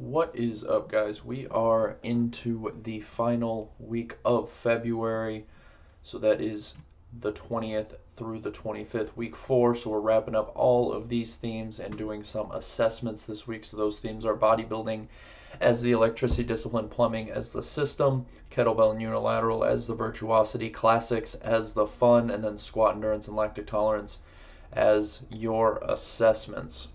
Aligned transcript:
What 0.00 0.34
is 0.34 0.64
up, 0.64 0.90
guys? 0.90 1.26
We 1.26 1.46
are 1.48 1.98
into 2.02 2.72
the 2.84 3.00
final 3.00 3.70
week 3.78 4.16
of 4.24 4.48
February. 4.48 5.44
So 6.02 6.16
that 6.20 6.40
is 6.40 6.72
the 7.20 7.32
20th 7.32 7.96
through 8.16 8.40
the 8.40 8.50
25th, 8.50 9.14
week 9.14 9.36
four. 9.36 9.74
So 9.74 9.90
we're 9.90 10.00
wrapping 10.00 10.34
up 10.34 10.52
all 10.56 10.90
of 10.90 11.10
these 11.10 11.36
themes 11.36 11.80
and 11.80 11.98
doing 11.98 12.24
some 12.24 12.50
assessments 12.52 13.26
this 13.26 13.46
week. 13.46 13.62
So 13.66 13.76
those 13.76 13.98
themes 13.98 14.24
are 14.24 14.34
bodybuilding 14.34 15.06
as 15.60 15.82
the 15.82 15.92
electricity 15.92 16.44
discipline, 16.44 16.88
plumbing 16.88 17.30
as 17.30 17.52
the 17.52 17.62
system, 17.62 18.24
kettlebell 18.50 18.92
and 18.92 19.02
unilateral 19.02 19.64
as 19.64 19.86
the 19.86 19.94
virtuosity, 19.94 20.70
classics 20.70 21.34
as 21.34 21.74
the 21.74 21.86
fun, 21.86 22.30
and 22.30 22.42
then 22.42 22.56
squat 22.56 22.94
endurance 22.94 23.28
and 23.28 23.36
lactic 23.36 23.66
tolerance 23.66 24.20
as 24.72 25.20
your 25.28 25.76
assessments. 25.82 26.88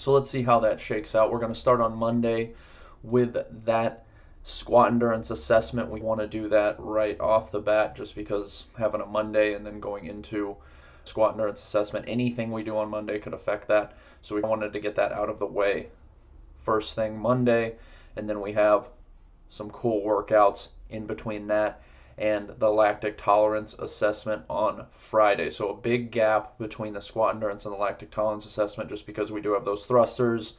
So 0.00 0.12
let's 0.12 0.30
see 0.30 0.42
how 0.42 0.60
that 0.60 0.80
shakes 0.80 1.14
out. 1.14 1.30
We're 1.30 1.40
going 1.40 1.52
to 1.52 1.60
start 1.60 1.82
on 1.82 1.94
Monday 1.94 2.54
with 3.02 3.36
that 3.66 4.06
squat 4.44 4.90
endurance 4.90 5.30
assessment. 5.30 5.90
We 5.90 6.00
want 6.00 6.22
to 6.22 6.26
do 6.26 6.48
that 6.48 6.76
right 6.78 7.20
off 7.20 7.52
the 7.52 7.60
bat 7.60 7.96
just 7.96 8.14
because 8.14 8.64
having 8.78 9.02
a 9.02 9.06
Monday 9.06 9.52
and 9.52 9.66
then 9.66 9.78
going 9.78 10.06
into 10.06 10.56
squat 11.04 11.32
endurance 11.32 11.62
assessment, 11.62 12.06
anything 12.08 12.50
we 12.50 12.62
do 12.62 12.78
on 12.78 12.88
Monday 12.88 13.18
could 13.18 13.34
affect 13.34 13.68
that. 13.68 13.92
So 14.22 14.34
we 14.34 14.40
wanted 14.40 14.72
to 14.72 14.80
get 14.80 14.94
that 14.94 15.12
out 15.12 15.28
of 15.28 15.38
the 15.38 15.44
way 15.44 15.88
first 16.64 16.94
thing 16.94 17.18
Monday. 17.18 17.74
And 18.16 18.26
then 18.26 18.40
we 18.40 18.52
have 18.52 18.86
some 19.50 19.68
cool 19.68 20.00
workouts 20.00 20.68
in 20.88 21.04
between 21.04 21.46
that 21.48 21.82
and 22.20 22.50
the 22.58 22.70
lactic 22.70 23.16
tolerance 23.16 23.72
assessment 23.78 24.42
on 24.50 24.84
Friday. 24.92 25.48
So 25.48 25.70
a 25.70 25.76
big 25.76 26.10
gap 26.10 26.58
between 26.58 26.92
the 26.92 27.00
squat 27.00 27.34
endurance 27.34 27.64
and 27.64 27.74
the 27.74 27.78
lactic 27.78 28.10
tolerance 28.10 28.44
assessment 28.44 28.90
just 28.90 29.06
because 29.06 29.32
we 29.32 29.40
do 29.40 29.54
have 29.54 29.64
those 29.64 29.86
thrusters. 29.86 30.54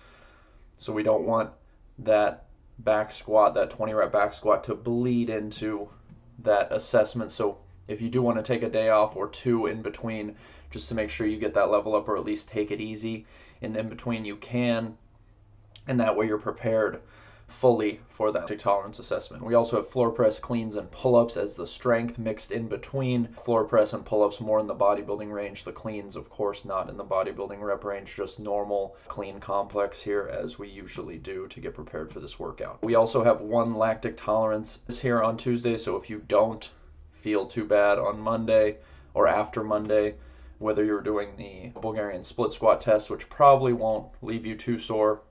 So 0.77 0.91
we 0.91 1.03
don't 1.03 1.27
want 1.27 1.51
that 1.99 2.45
back 2.79 3.11
squat, 3.11 3.53
that 3.53 3.69
20 3.69 3.93
rep 3.93 4.11
back 4.11 4.33
squat 4.33 4.63
to 4.63 4.73
bleed 4.73 5.29
into 5.29 5.87
that 6.39 6.71
assessment. 6.71 7.29
So 7.29 7.59
if 7.87 8.01
you 8.01 8.09
do 8.09 8.23
want 8.23 8.37
to 8.37 8.43
take 8.43 8.63
a 8.63 8.69
day 8.69 8.89
off 8.89 9.15
or 9.15 9.29
two 9.29 9.67
in 9.67 9.83
between 9.83 10.35
just 10.71 10.89
to 10.89 10.95
make 10.95 11.11
sure 11.11 11.27
you 11.27 11.37
get 11.37 11.53
that 11.53 11.69
level 11.69 11.95
up 11.95 12.09
or 12.09 12.17
at 12.17 12.25
least 12.25 12.49
take 12.49 12.71
it 12.71 12.81
easy 12.81 13.27
and 13.61 13.77
in 13.77 13.87
between 13.87 14.25
you 14.25 14.37
can 14.37 14.97
and 15.87 15.99
that 15.99 16.15
way 16.15 16.25
you're 16.25 16.39
prepared 16.39 17.01
fully 17.51 17.99
for 18.09 18.31
that 18.31 18.59
tolerance 18.59 18.99
assessment. 18.99 19.43
We 19.43 19.53
also 19.53 19.77
have 19.77 19.89
floor 19.89 20.11
press, 20.11 20.39
cleans, 20.39 20.75
and 20.75 20.89
pull 20.91 21.15
ups 21.15 21.37
as 21.37 21.55
the 21.55 21.67
strength 21.67 22.17
mixed 22.17 22.51
in 22.51 22.67
between. 22.67 23.27
Floor 23.43 23.65
press 23.65 23.93
and 23.93 24.05
pull 24.05 24.23
ups 24.23 24.39
more 24.39 24.59
in 24.59 24.67
the 24.67 24.75
bodybuilding 24.75 25.31
range. 25.31 25.63
The 25.63 25.71
cleans, 25.71 26.15
of 26.15 26.29
course, 26.29 26.65
not 26.65 26.89
in 26.89 26.97
the 26.97 27.03
bodybuilding 27.03 27.61
rep 27.61 27.83
range, 27.83 28.15
just 28.15 28.39
normal 28.39 28.95
clean 29.07 29.39
complex 29.39 30.01
here 30.01 30.29
as 30.31 30.57
we 30.57 30.69
usually 30.69 31.17
do 31.17 31.47
to 31.47 31.59
get 31.59 31.75
prepared 31.75 32.11
for 32.11 32.19
this 32.19 32.39
workout. 32.39 32.81
We 32.81 32.95
also 32.95 33.23
have 33.23 33.41
one 33.41 33.75
lactic 33.75 34.17
tolerance 34.17 34.79
here 35.01 35.21
on 35.21 35.37
Tuesday, 35.37 35.77
so 35.77 35.95
if 35.95 36.09
you 36.09 36.23
don't 36.27 36.69
feel 37.13 37.45
too 37.45 37.65
bad 37.65 37.99
on 37.99 38.19
Monday 38.19 38.77
or 39.13 39.27
after 39.27 39.63
Monday, 39.63 40.15
whether 40.59 40.83
you're 40.83 41.01
doing 41.01 41.35
the 41.37 41.79
Bulgarian 41.79 42.23
split 42.23 42.53
squat 42.53 42.81
test, 42.81 43.09
which 43.09 43.29
probably 43.29 43.73
won't 43.73 44.07
leave 44.21 44.45
you 44.45 44.55
too 44.55 44.77
sore, 44.77 45.21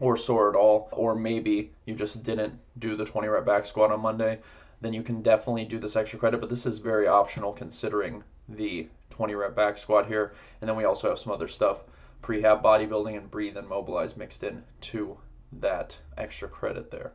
or 0.00 0.16
sore 0.16 0.50
at 0.50 0.56
all, 0.56 0.88
or 0.92 1.14
maybe 1.14 1.70
you 1.84 1.94
just 1.94 2.22
didn't 2.22 2.58
do 2.78 2.96
the 2.96 3.04
20 3.04 3.28
rep 3.28 3.44
back 3.44 3.66
squat 3.66 3.92
on 3.92 4.00
Monday, 4.00 4.40
then 4.80 4.94
you 4.94 5.02
can 5.02 5.22
definitely 5.22 5.66
do 5.66 5.78
this 5.78 5.94
extra 5.94 6.18
credit. 6.18 6.40
But 6.40 6.48
this 6.48 6.66
is 6.66 6.78
very 6.78 7.06
optional 7.06 7.52
considering 7.52 8.24
the 8.48 8.88
20 9.10 9.34
rep 9.34 9.54
back 9.54 9.76
squat 9.76 10.06
here. 10.06 10.32
And 10.60 10.68
then 10.68 10.76
we 10.76 10.84
also 10.84 11.10
have 11.10 11.18
some 11.18 11.32
other 11.32 11.48
stuff 11.48 11.82
prehab 12.22 12.62
bodybuilding 12.62 13.16
and 13.16 13.30
breathe 13.30 13.56
and 13.56 13.68
mobilize 13.68 14.16
mixed 14.16 14.42
in 14.42 14.62
to 14.80 15.16
that 15.52 15.96
extra 16.16 16.48
credit 16.48 16.90
there. 16.90 17.12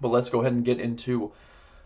But 0.00 0.08
let's 0.08 0.30
go 0.30 0.40
ahead 0.40 0.52
and 0.52 0.64
get 0.64 0.80
into 0.80 1.32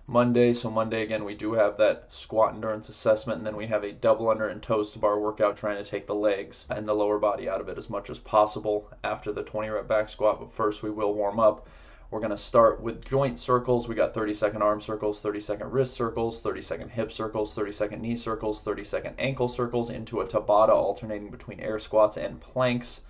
Monday. 0.07 0.53
So 0.53 0.71
Monday 0.71 1.03
again, 1.03 1.25
we 1.25 1.35
do 1.35 1.55
have 1.55 1.79
that 1.79 2.13
squat 2.13 2.53
endurance 2.53 2.91
assessment, 2.91 3.39
and 3.39 3.47
then 3.47 3.57
we 3.57 3.67
have 3.69 3.85
a 3.85 3.93
double 3.93 4.29
under 4.29 4.49
and 4.49 4.63
toes 4.63 4.93
to 4.93 4.99
bar 4.99 5.19
workout, 5.19 5.57
trying 5.57 5.83
to 5.83 5.91
take 5.91 6.07
the 6.07 6.15
legs 6.15 6.67
and 6.69 6.87
the 6.87 6.95
lower 6.95 7.19
body 7.19 7.49
out 7.49 7.63
of 7.63 7.71
it 7.71 7.79
as 7.79 7.89
much 7.89 8.11
as 8.11 8.19
possible 8.19 8.91
after 9.03 9.33
the 9.33 9.43
20 9.43 9.71
rep 9.71 9.89
back 9.89 10.11
squat. 10.11 10.41
But 10.41 10.53
first, 10.53 10.83
we 10.83 10.91
will 10.91 11.15
warm 11.15 11.41
up. 11.41 11.69
We're 12.11 12.21
going 12.21 12.31
to 12.31 12.37
start 12.37 12.83
with 12.83 13.03
joint 13.03 13.39
circles. 13.39 13.89
We 13.89 13.95
got 13.95 14.13
30 14.13 14.35
second 14.35 14.61
arm 14.61 14.83
circles, 14.83 15.21
30 15.21 15.41
second 15.41 15.73
wrist 15.73 15.95
circles, 15.95 16.39
30 16.43 16.61
second 16.61 16.91
hip 16.91 17.11
circles, 17.11 17.55
30 17.55 17.73
second 17.73 18.03
knee 18.03 18.17
circles, 18.17 18.61
30 18.61 18.85
second 18.85 19.15
ankle 19.19 19.49
circles 19.49 19.89
into 19.89 20.21
a 20.21 20.27
Tabata, 20.27 20.69
alternating 20.69 21.31
between 21.31 21.61
air 21.61 21.79
squats 21.79 22.19
and 22.19 22.41
planks 22.43 23.01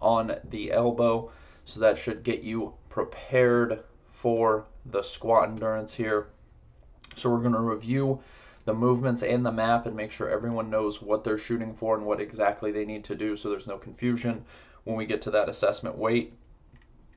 on 0.00 0.36
the 0.50 0.70
elbow. 0.70 1.32
So 1.64 1.80
that 1.80 1.98
should 1.98 2.22
get 2.22 2.42
you 2.42 2.74
prepared 2.90 3.80
for 4.12 4.66
the 4.86 5.02
squat 5.02 5.48
endurance 5.48 5.92
here. 5.92 6.28
So 7.16 7.30
we're 7.30 7.40
going 7.40 7.52
to 7.52 7.60
review 7.60 8.20
the 8.64 8.74
movements 8.74 9.22
and 9.22 9.44
the 9.44 9.52
map 9.52 9.86
and 9.86 9.94
make 9.94 10.10
sure 10.10 10.28
everyone 10.28 10.70
knows 10.70 11.02
what 11.02 11.22
they're 11.22 11.38
shooting 11.38 11.74
for 11.74 11.96
and 11.96 12.06
what 12.06 12.20
exactly 12.20 12.72
they 12.72 12.84
need 12.84 13.04
to 13.04 13.14
do 13.14 13.36
so 13.36 13.50
there's 13.50 13.66
no 13.66 13.76
confusion 13.76 14.44
when 14.84 14.96
we 14.96 15.06
get 15.06 15.22
to 15.22 15.30
that 15.30 15.48
assessment 15.48 15.96
weight. 15.96 16.32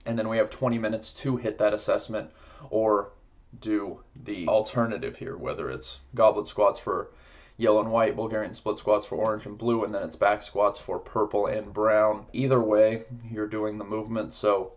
And 0.06 0.18
then 0.18 0.30
we 0.30 0.38
have 0.38 0.50
20 0.50 0.78
minutes 0.78 1.14
to 1.16 1.38
hit 1.38 1.58
that 1.58 1.74
assessment 1.74 2.32
or 2.70 3.12
do 3.60 4.02
the 4.24 4.48
alternative 4.48 5.16
here, 5.16 5.38
whether 5.38 5.70
it's 5.70 6.00
goblet 6.16 6.48
squats 6.48 6.80
for 6.80 7.12
yellow 7.58 7.82
and 7.82 7.92
white, 7.92 8.16
Bulgarian 8.16 8.54
split 8.54 8.78
squats 8.78 9.06
for 9.06 9.16
orange 9.16 9.46
and 9.46 9.58
blue, 9.58 9.84
and 9.84 9.94
then 9.94 10.04
it's 10.04 10.16
back 10.16 10.44
squats 10.44 10.80
for 10.80 11.00
purple 11.00 11.48
and 11.48 11.74
brown. 11.74 12.26
Either 12.34 12.62
way, 12.62 13.04
you're 13.32 13.48
doing 13.48 13.78
the 13.78 13.84
movement, 13.84 14.32
so 14.32 14.74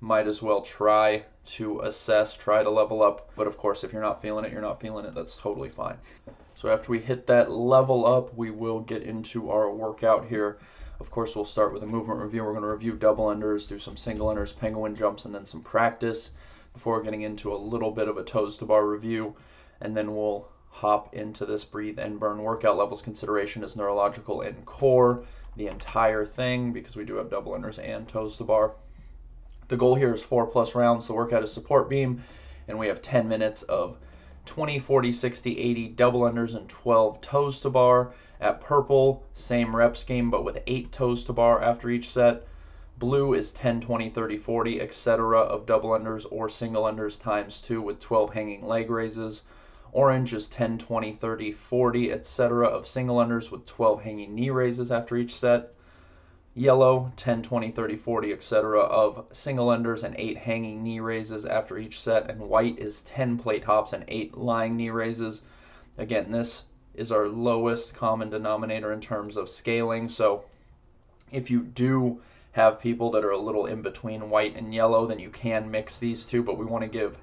might 0.00 0.26
as 0.26 0.42
well 0.42 0.60
try 0.60 1.24
to 1.52 1.80
assess, 1.80 2.36
try 2.36 2.62
to 2.62 2.70
level 2.70 3.02
up. 3.02 3.30
But 3.36 3.46
of 3.46 3.56
course, 3.56 3.84
if 3.84 3.92
you're 3.92 4.02
not 4.02 4.22
feeling 4.22 4.44
it, 4.44 4.52
you're 4.52 4.60
not 4.60 4.80
feeling 4.80 5.04
it. 5.04 5.14
That's 5.14 5.36
totally 5.36 5.68
fine. 5.68 5.96
So 6.54 6.68
after 6.68 6.90
we 6.90 6.98
hit 6.98 7.26
that 7.26 7.50
level 7.50 8.06
up, 8.06 8.36
we 8.36 8.50
will 8.50 8.80
get 8.80 9.02
into 9.02 9.50
our 9.50 9.70
workout 9.70 10.26
here. 10.26 10.58
Of 11.00 11.10
course, 11.10 11.34
we'll 11.34 11.46
start 11.46 11.72
with 11.72 11.82
a 11.82 11.86
movement 11.86 12.20
review. 12.20 12.44
We're 12.44 12.52
going 12.52 12.62
to 12.62 12.68
review 12.68 12.92
double 12.92 13.26
unders, 13.26 13.66
do 13.66 13.78
some 13.78 13.96
single 13.96 14.28
unders, 14.28 14.56
penguin 14.56 14.94
jumps, 14.94 15.24
and 15.24 15.34
then 15.34 15.46
some 15.46 15.62
practice 15.62 16.32
before 16.74 17.02
getting 17.02 17.22
into 17.22 17.54
a 17.54 17.56
little 17.56 17.90
bit 17.90 18.08
of 18.08 18.18
a 18.18 18.22
toes 18.22 18.56
to 18.58 18.66
bar 18.66 18.86
review. 18.86 19.34
And 19.80 19.96
then 19.96 20.14
we'll 20.14 20.48
hop 20.68 21.14
into 21.14 21.46
this 21.46 21.64
breathe 21.64 21.98
and 21.98 22.20
burn 22.20 22.42
workout 22.42 22.76
levels 22.76 23.02
consideration 23.02 23.64
is 23.64 23.76
neurological 23.76 24.42
and 24.42 24.64
core, 24.66 25.24
the 25.56 25.66
entire 25.66 26.24
thing, 26.24 26.72
because 26.72 26.94
we 26.94 27.04
do 27.04 27.16
have 27.16 27.30
double 27.30 27.52
unders 27.52 27.82
and 27.82 28.06
toes 28.06 28.36
to 28.36 28.44
bar. 28.44 28.74
The 29.70 29.76
goal 29.76 29.94
here 29.94 30.12
is 30.12 30.20
four 30.20 30.48
plus 30.48 30.74
rounds 30.74 31.06
The 31.06 31.12
workout 31.12 31.44
is 31.44 31.52
support 31.52 31.88
beam, 31.88 32.24
and 32.66 32.76
we 32.76 32.88
have 32.88 33.00
10 33.00 33.28
minutes 33.28 33.62
of 33.62 33.98
20, 34.46 34.80
40, 34.80 35.12
60, 35.12 35.58
80 35.60 35.88
double 35.90 36.22
unders 36.22 36.56
and 36.56 36.68
12 36.68 37.20
toes 37.20 37.60
to 37.60 37.70
bar. 37.70 38.10
At 38.40 38.60
purple, 38.60 39.22
same 39.32 39.76
rep 39.76 39.96
scheme, 39.96 40.28
but 40.28 40.42
with 40.42 40.58
8 40.66 40.90
toes 40.90 41.22
to 41.26 41.32
bar 41.32 41.62
after 41.62 41.88
each 41.88 42.10
set. 42.10 42.48
Blue 42.98 43.32
is 43.32 43.52
10, 43.52 43.80
20, 43.80 44.08
30, 44.08 44.38
40, 44.38 44.80
etc. 44.80 45.38
of 45.38 45.66
double 45.66 45.90
unders 45.90 46.26
or 46.32 46.48
single 46.48 46.82
unders 46.82 47.22
times 47.22 47.60
2 47.60 47.80
with 47.80 48.00
12 48.00 48.32
hanging 48.32 48.66
leg 48.66 48.90
raises. 48.90 49.42
Orange 49.92 50.34
is 50.34 50.48
10, 50.48 50.78
20, 50.78 51.12
30, 51.12 51.52
40, 51.52 52.10
etc. 52.10 52.66
of 52.66 52.88
single 52.88 53.18
unders 53.18 53.52
with 53.52 53.66
12 53.66 54.02
hanging 54.02 54.34
knee 54.34 54.50
raises 54.50 54.90
after 54.90 55.16
each 55.16 55.32
set 55.32 55.74
yellow 56.60 57.10
10 57.16 57.40
20 57.40 57.70
30 57.70 57.96
40 57.96 58.32
etc 58.34 58.80
of 58.80 59.24
single 59.32 59.68
unders 59.68 60.04
and 60.04 60.14
8 60.18 60.36
hanging 60.36 60.82
knee 60.82 61.00
raises 61.00 61.46
after 61.46 61.78
each 61.78 61.98
set 61.98 62.28
and 62.28 62.38
white 62.38 62.78
is 62.78 63.00
10 63.00 63.38
plate 63.38 63.64
hops 63.64 63.94
and 63.94 64.04
8 64.06 64.36
lying 64.36 64.76
knee 64.76 64.90
raises. 64.90 65.40
Again 65.96 66.30
this 66.30 66.64
is 66.92 67.10
our 67.10 67.28
lowest 67.28 67.94
common 67.94 68.28
denominator 68.28 68.92
in 68.92 69.00
terms 69.00 69.38
of 69.38 69.48
scaling 69.48 70.06
so 70.10 70.44
if 71.32 71.50
you 71.50 71.60
do 71.62 72.20
have 72.52 72.78
people 72.78 73.10
that 73.12 73.24
are 73.24 73.30
a 73.30 73.38
little 73.38 73.64
in 73.64 73.80
between 73.80 74.28
white 74.28 74.54
and 74.54 74.74
yellow 74.74 75.06
then 75.06 75.18
you 75.18 75.30
can 75.30 75.70
mix 75.70 75.96
these 75.96 76.26
two 76.26 76.42
but 76.42 76.58
we 76.58 76.66
want 76.66 76.82
to 76.82 76.98
give 76.98 77.16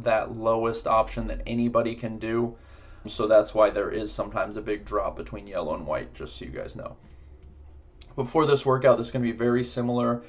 that 0.00 0.36
lowest 0.36 0.86
option 0.86 1.26
that 1.28 1.40
anybody 1.46 1.94
can 1.94 2.18
do. 2.18 2.54
So 3.06 3.28
that's 3.28 3.54
why 3.54 3.70
there 3.70 3.90
is 3.90 4.12
sometimes 4.12 4.58
a 4.58 4.62
big 4.62 4.84
drop 4.84 5.16
between 5.16 5.46
yellow 5.46 5.72
and 5.72 5.86
white 5.86 6.12
just 6.12 6.36
so 6.36 6.44
you 6.44 6.50
guys 6.50 6.76
know 6.76 6.98
before 8.16 8.46
this 8.46 8.64
workout, 8.64 8.96
this 8.96 9.08
is 9.08 9.12
going 9.12 9.24
to 9.24 9.32
be 9.32 9.36
very 9.36 9.64
similar 9.64 10.22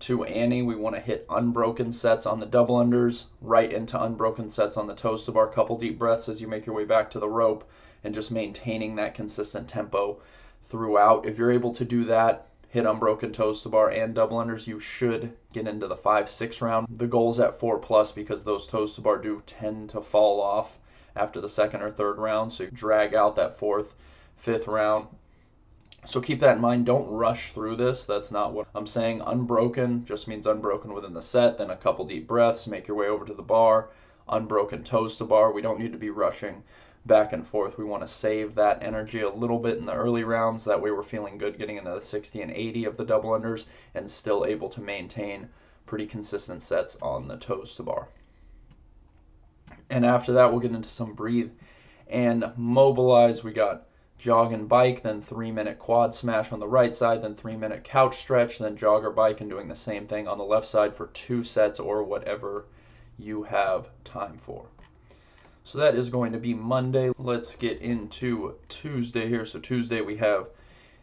to 0.00 0.24
Annie. 0.24 0.62
We 0.62 0.74
want 0.74 0.96
to 0.96 1.00
hit 1.00 1.26
unbroken 1.30 1.92
sets 1.92 2.26
on 2.26 2.40
the 2.40 2.46
double 2.46 2.76
unders, 2.76 3.24
right 3.40 3.72
into 3.72 4.02
unbroken 4.02 4.48
sets 4.48 4.76
on 4.76 4.86
the 4.86 4.94
toes 4.94 5.24
to 5.24 5.32
bar. 5.32 5.46
Couple 5.46 5.78
deep 5.78 5.98
breaths 5.98 6.28
as 6.28 6.40
you 6.40 6.48
make 6.48 6.66
your 6.66 6.74
way 6.74 6.84
back 6.84 7.10
to 7.10 7.18
the 7.18 7.28
rope, 7.28 7.68
and 8.04 8.14
just 8.14 8.30
maintaining 8.30 8.96
that 8.96 9.14
consistent 9.14 9.68
tempo 9.68 10.20
throughout. 10.64 11.26
If 11.26 11.38
you're 11.38 11.52
able 11.52 11.72
to 11.74 11.84
do 11.84 12.04
that, 12.04 12.48
hit 12.68 12.86
unbroken 12.86 13.32
toes 13.32 13.62
to 13.62 13.68
bar 13.68 13.90
and 13.90 14.14
double 14.14 14.38
unders, 14.38 14.66
you 14.66 14.80
should 14.80 15.32
get 15.52 15.68
into 15.68 15.86
the 15.86 15.96
five, 15.96 16.30
six 16.30 16.62
round. 16.62 16.86
The 16.90 17.06
goal's 17.06 17.38
at 17.38 17.58
four 17.58 17.78
plus 17.78 18.12
because 18.12 18.42
those 18.42 18.66
toes 18.66 18.94
to 18.94 19.00
bar 19.00 19.18
do 19.18 19.42
tend 19.46 19.90
to 19.90 20.00
fall 20.00 20.40
off 20.40 20.78
after 21.14 21.40
the 21.40 21.48
second 21.48 21.82
or 21.82 21.90
third 21.90 22.18
round. 22.18 22.52
So 22.52 22.66
drag 22.72 23.14
out 23.14 23.36
that 23.36 23.58
fourth, 23.58 23.94
fifth 24.36 24.66
round 24.66 25.06
So 26.04 26.20
keep 26.20 26.40
that 26.40 26.56
in 26.56 26.60
mind. 26.60 26.84
Don't 26.84 27.08
rush 27.08 27.52
through 27.52 27.76
this. 27.76 28.04
That's 28.04 28.32
not 28.32 28.52
what 28.52 28.66
I'm 28.74 28.88
saying. 28.88 29.22
Unbroken 29.24 30.04
just 30.04 30.26
means 30.26 30.48
unbroken 30.48 30.92
within 30.92 31.12
the 31.12 31.22
set. 31.22 31.58
Then 31.58 31.70
a 31.70 31.76
couple 31.76 32.04
deep 32.04 32.26
breaths. 32.26 32.66
Make 32.66 32.88
your 32.88 32.96
way 32.96 33.06
over 33.06 33.24
to 33.24 33.34
the 33.34 33.42
bar. 33.42 33.90
Unbroken 34.28 34.82
toes 34.82 35.16
to 35.18 35.24
bar. 35.24 35.52
We 35.52 35.62
don't 35.62 35.78
need 35.78 35.92
to 35.92 35.98
be 35.98 36.10
rushing 36.10 36.64
back 37.06 37.32
and 37.32 37.46
forth. 37.46 37.78
We 37.78 37.84
want 37.84 38.02
to 38.02 38.08
save 38.08 38.56
that 38.56 38.82
energy 38.82 39.20
a 39.20 39.30
little 39.30 39.58
bit 39.58 39.78
in 39.78 39.86
the 39.86 39.94
early 39.94 40.24
rounds. 40.24 40.64
That 40.64 40.80
way 40.80 40.90
we're 40.90 41.02
feeling 41.04 41.38
good 41.38 41.56
getting 41.56 41.76
into 41.76 41.90
the 41.90 42.02
60 42.02 42.42
and 42.42 42.50
80 42.50 42.84
of 42.84 42.96
the 42.96 43.04
double 43.04 43.30
unders 43.30 43.66
and 43.94 44.10
still 44.10 44.44
able 44.44 44.68
to 44.70 44.80
maintain 44.80 45.48
pretty 45.86 46.06
consistent 46.06 46.62
sets 46.62 46.96
on 47.00 47.28
the 47.28 47.36
toes 47.36 47.74
to 47.76 47.82
bar. 47.84 48.08
And 49.88 50.04
after 50.04 50.32
that, 50.32 50.50
we'll 50.50 50.60
get 50.60 50.72
into 50.72 50.88
some 50.88 51.14
breathe 51.14 51.52
and 52.08 52.52
mobilize. 52.56 53.44
We 53.44 53.52
got 53.52 53.86
jog 54.22 54.52
and 54.52 54.68
bike, 54.68 55.02
then 55.02 55.20
three 55.20 55.50
minute 55.50 55.80
quad 55.80 56.14
smash 56.14 56.52
on 56.52 56.60
the 56.60 56.68
right 56.68 56.94
side, 56.94 57.20
then 57.20 57.34
three 57.34 57.56
minute 57.56 57.82
couch 57.82 58.18
stretch, 58.18 58.56
then 58.56 58.76
jog 58.76 59.04
or 59.04 59.10
bike, 59.10 59.40
and 59.40 59.50
doing 59.50 59.66
the 59.66 59.74
same 59.74 60.06
thing 60.06 60.28
on 60.28 60.38
the 60.38 60.44
left 60.44 60.64
side 60.64 60.94
for 60.94 61.08
two 61.08 61.42
sets 61.42 61.80
or 61.80 62.04
whatever 62.04 62.66
you 63.18 63.42
have 63.42 63.88
time 64.04 64.38
for. 64.46 64.64
So 65.64 65.78
that 65.78 65.96
is 65.96 66.08
going 66.08 66.30
to 66.32 66.38
be 66.38 66.54
Monday. 66.54 67.10
Let's 67.18 67.56
get 67.56 67.80
into 67.80 68.54
Tuesday 68.68 69.28
here. 69.28 69.44
So 69.44 69.58
Tuesday 69.58 70.02
we 70.02 70.16
have 70.18 70.46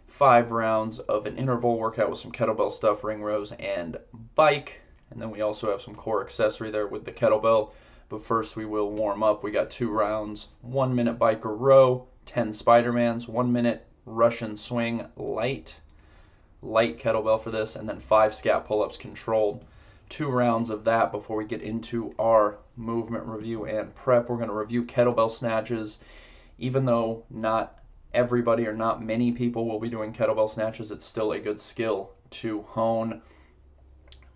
five 0.07 0.51
rounds 0.51 1.00
of 1.00 1.25
an 1.25 1.38
interval 1.38 1.77
workout 1.77 2.10
with 2.10 2.19
some 2.19 2.31
kettlebell 2.31 2.71
stuff, 2.71 3.04
ring 3.04 3.21
rows, 3.21 3.51
and 3.51 3.98
bike. 4.36 4.80
And 5.12 5.21
then 5.21 5.30
we 5.30 5.42
also 5.42 5.71
have 5.71 5.81
some 5.81 5.95
core 5.95 6.24
accessory 6.24 6.71
there 6.71 6.88
with 6.88 7.04
the 7.04 7.12
kettlebell. 7.12 7.71
But 8.07 8.24
first 8.24 8.56
we 8.56 8.63
will 8.63 8.92
warm 8.92 9.24
up. 9.24 9.44
We 9.44 9.51
got 9.51 9.69
two 9.69 9.89
rounds, 9.92 10.48
one 10.62 10.95
minute 10.95 11.19
bike 11.19 11.45
or 11.45 11.56
row, 11.56 12.07
10 12.30 12.54
Spider-Mans, 12.54 13.28
one 13.28 13.52
minute 13.52 13.88
Russian 14.06 14.56
swing 14.56 15.04
light, 15.16 15.76
light 16.62 17.00
kettlebell 17.00 17.42
for 17.42 17.50
this, 17.50 17.76
and 17.76 17.90
then 17.90 18.00
five 18.00 18.34
scap 18.34 18.66
pull-ups 18.66 18.98
controlled. 18.98 19.66
Two 20.10 20.30
rounds 20.30 20.70
of 20.70 20.84
that 20.84 21.12
before 21.12 21.38
we 21.38 21.46
get 21.46 21.64
into 21.64 22.14
our 22.20 22.60
movement 22.78 23.26
review 23.26 23.66
and 23.66 23.96
prep. 23.96 24.30
We're 24.30 24.36
going 24.36 24.50
to 24.50 24.54
review 24.54 24.84
kettlebell 24.84 25.31
snatches. 25.31 26.02
Even 26.60 26.86
though 26.86 27.24
not 27.31 27.80
everybody 28.14 28.68
or 28.68 28.74
not 28.74 29.04
many 29.04 29.31
people 29.31 29.68
will 29.68 29.80
be 29.80 29.90
doing 29.90 30.14
kettlebell 30.14 30.52
snatches, 30.52 30.92
it's 30.92 31.06
still 31.06 31.31
a 31.31 31.40
good 31.40 31.60
skill 31.60 32.12
to 32.30 32.62
hone 32.62 33.24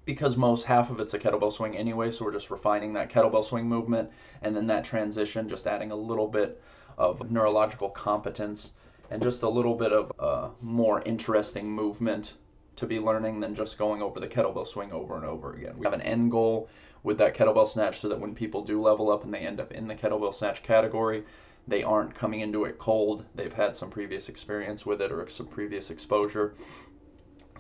because 0.06 0.36
most 0.36 0.64
half 0.64 0.90
of 0.90 1.00
it's 1.00 1.14
a 1.14 1.20
kettlebell 1.20 1.54
swing 1.54 1.78
anyway, 1.78 2.10
so 2.10 2.26
we're 2.26 2.34
just 2.34 2.50
refining 2.50 2.94
that 2.94 3.12
kettlebell 3.12 3.44
swing 3.44 3.70
movement 3.70 4.10
and 4.42 4.56
then 4.56 4.66
that 4.66 4.84
transition, 4.84 5.48
just 5.48 5.68
adding 5.68 5.92
a 5.92 5.96
little 5.96 6.28
bit 6.28 6.60
of 6.98 7.32
neurological 7.32 7.90
competence 7.90 8.72
and 9.10 9.22
just 9.22 9.44
a 9.44 9.50
little 9.50 9.76
bit 9.76 9.92
of 9.92 10.12
uh, 10.20 10.50
more 10.62 11.02
interesting 11.04 11.70
movement 11.70 12.34
to 12.76 12.86
be 12.88 13.00
learning 13.00 13.40
than 13.40 13.54
just 13.54 13.78
going 13.78 14.02
over 14.02 14.20
the 14.20 14.28
kettlebell 14.28 14.68
swing 14.68 14.92
over 14.92 15.16
and 15.16 15.26
over 15.26 15.54
again. 15.54 15.78
We 15.78 15.86
have 15.86 15.94
an 15.94 16.02
end 16.02 16.32
goal 16.32 16.70
with 17.04 17.18
that 17.20 17.36
kettlebell 17.36 17.68
snatch 17.68 18.00
so 18.00 18.10
that 18.10 18.20
when 18.20 18.34
people 18.34 18.64
do 18.64 18.82
level 18.82 19.12
up 19.12 19.24
and 19.24 19.34
they 19.34 19.40
end 19.40 19.60
up 19.60 19.72
in 19.72 19.88
the 19.88 19.96
kettlebell 19.96 20.34
snatch 20.34 20.64
category, 20.64 21.24
they 21.68 21.84
aren't 21.84 22.16
coming 22.16 22.42
into 22.42 22.66
it 22.66 22.78
cold. 22.78 23.26
They've 23.36 23.54
had 23.54 23.78
some 23.78 23.90
previous 23.90 24.30
experience 24.30 24.86
with 24.86 25.02
it 25.02 25.12
or 25.12 25.28
some 25.30 25.48
previous 25.48 25.90
exposure. 25.90 26.56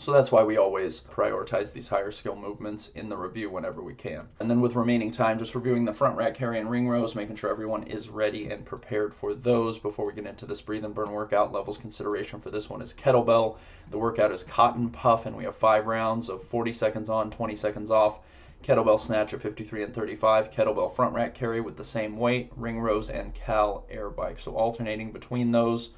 So 0.03 0.11
that's 0.11 0.33
why 0.33 0.43
we 0.43 0.57
always 0.57 0.99
prioritize 0.99 1.71
these 1.71 1.87
higher 1.87 2.11
skill 2.11 2.35
movements 2.35 2.89
in 2.93 3.07
the 3.07 3.15
review 3.15 3.49
whenever 3.49 3.81
we 3.81 3.93
can. 3.93 4.27
And 4.41 4.51
then 4.51 4.59
with 4.59 4.75
remaining 4.75 5.11
time, 5.11 5.39
just 5.39 5.55
reviewing 5.55 5.85
the 5.85 5.93
front 5.93 6.17
rack 6.17 6.35
carry 6.35 6.59
and 6.59 6.69
ring 6.69 6.89
rows, 6.89 7.15
making 7.15 7.37
sure 7.37 7.49
everyone 7.49 7.83
is 7.83 8.09
ready 8.09 8.49
and 8.49 8.65
prepared 8.65 9.13
for 9.13 9.33
those 9.33 9.79
before 9.79 10.05
we 10.05 10.11
get 10.11 10.25
into 10.25 10.45
this 10.45 10.59
breathe 10.59 10.83
and 10.83 10.93
burn 10.93 11.11
workout. 11.11 11.53
Levels 11.53 11.77
consideration 11.77 12.41
for 12.41 12.51
this 12.51 12.69
one 12.69 12.81
is 12.81 12.93
kettlebell. 12.93 13.55
The 13.91 13.97
workout 13.97 14.33
is 14.33 14.43
cotton 14.43 14.89
puff, 14.89 15.25
and 15.25 15.37
we 15.37 15.45
have 15.45 15.55
five 15.55 15.87
rounds 15.87 16.27
of 16.27 16.43
40 16.49 16.73
seconds 16.73 17.09
on, 17.09 17.31
20 17.31 17.55
seconds 17.55 17.89
off. 17.89 18.19
Kettlebell 18.61 18.99
snatch 18.99 19.33
at 19.33 19.41
53 19.41 19.83
and 19.83 19.93
35, 19.93 20.51
kettlebell 20.51 20.93
front 20.93 21.15
rack 21.15 21.33
carry 21.33 21.61
with 21.61 21.77
the 21.77 21.83
same 21.85 22.17
weight, 22.17 22.51
ring 22.57 22.77
rows, 22.77 23.09
and 23.09 23.33
cal 23.33 23.85
air 23.89 24.09
bike. 24.09 24.41
So 24.41 24.53
alternating 24.53 25.13
between 25.13 25.51
those 25.51 25.91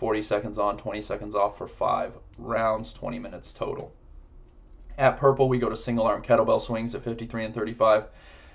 40 0.00 0.22
seconds 0.22 0.58
on, 0.58 0.78
20 0.78 1.02
seconds 1.02 1.34
off 1.34 1.58
for 1.58 1.68
five 1.68 2.14
rounds, 2.38 2.94
20 2.94 3.18
minutes 3.18 3.52
total. 3.52 3.92
At 4.96 5.18
purple, 5.18 5.46
we 5.46 5.58
go 5.58 5.68
to 5.68 5.76
single 5.76 6.06
arm 6.06 6.22
kettlebell 6.22 6.62
swings 6.62 6.94
at 6.94 7.04
53 7.04 7.44
and 7.44 7.54
35. 7.54 8.06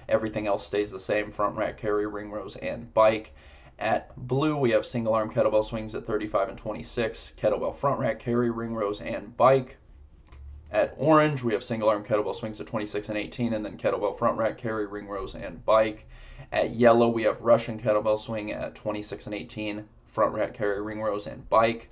Everything 0.10 0.48
else 0.48 0.66
stays 0.66 0.90
the 0.90 0.98
same 0.98 1.30
front 1.30 1.56
rack 1.56 1.78
carry, 1.78 2.08
ring 2.08 2.32
rows, 2.32 2.56
and 2.56 2.92
bike. 2.96 3.32
At 3.78 4.16
blue, 4.28 4.58
we 4.58 4.72
have 4.72 4.88
single 4.88 5.14
arm 5.14 5.32
kettlebell 5.32 5.64
swings 5.64 5.94
at 5.94 6.08
35 6.08 6.50
and 6.50 6.58
26, 6.58 7.34
kettlebell 7.38 7.76
front 7.76 8.00
rack 8.00 8.18
carry, 8.18 8.50
ring 8.50 8.74
rows, 8.74 9.00
and 9.00 9.38
bike. 9.38 9.78
At 10.72 10.96
orange, 10.98 11.44
we 11.44 11.54
have 11.54 11.64
single 11.64 11.90
arm 11.90 12.04
kettlebell 12.04 12.34
swings 12.34 12.60
at 12.60 12.66
26 12.66 13.10
and 13.10 13.20
18, 13.20 13.54
and 13.54 13.64
then 13.64 13.78
kettlebell 13.78 14.18
front 14.18 14.40
rack 14.40 14.58
carry, 14.58 14.88
ring 14.88 15.08
rows, 15.08 15.36
and 15.36 15.64
bike. 15.64 16.08
At 16.52 16.72
yellow, 16.72 17.08
we 17.08 17.22
have 17.22 17.40
Russian 17.40 17.80
kettlebell 17.80 18.18
swing 18.18 18.52
at 18.52 18.74
26 18.74 19.28
and 19.28 19.36
18, 19.36 19.88
front 20.16 20.34
rack 20.34 20.54
carry, 20.54 20.82
ring 20.82 21.02
rows, 21.02 21.28
and 21.28 21.48
bike. 21.50 21.90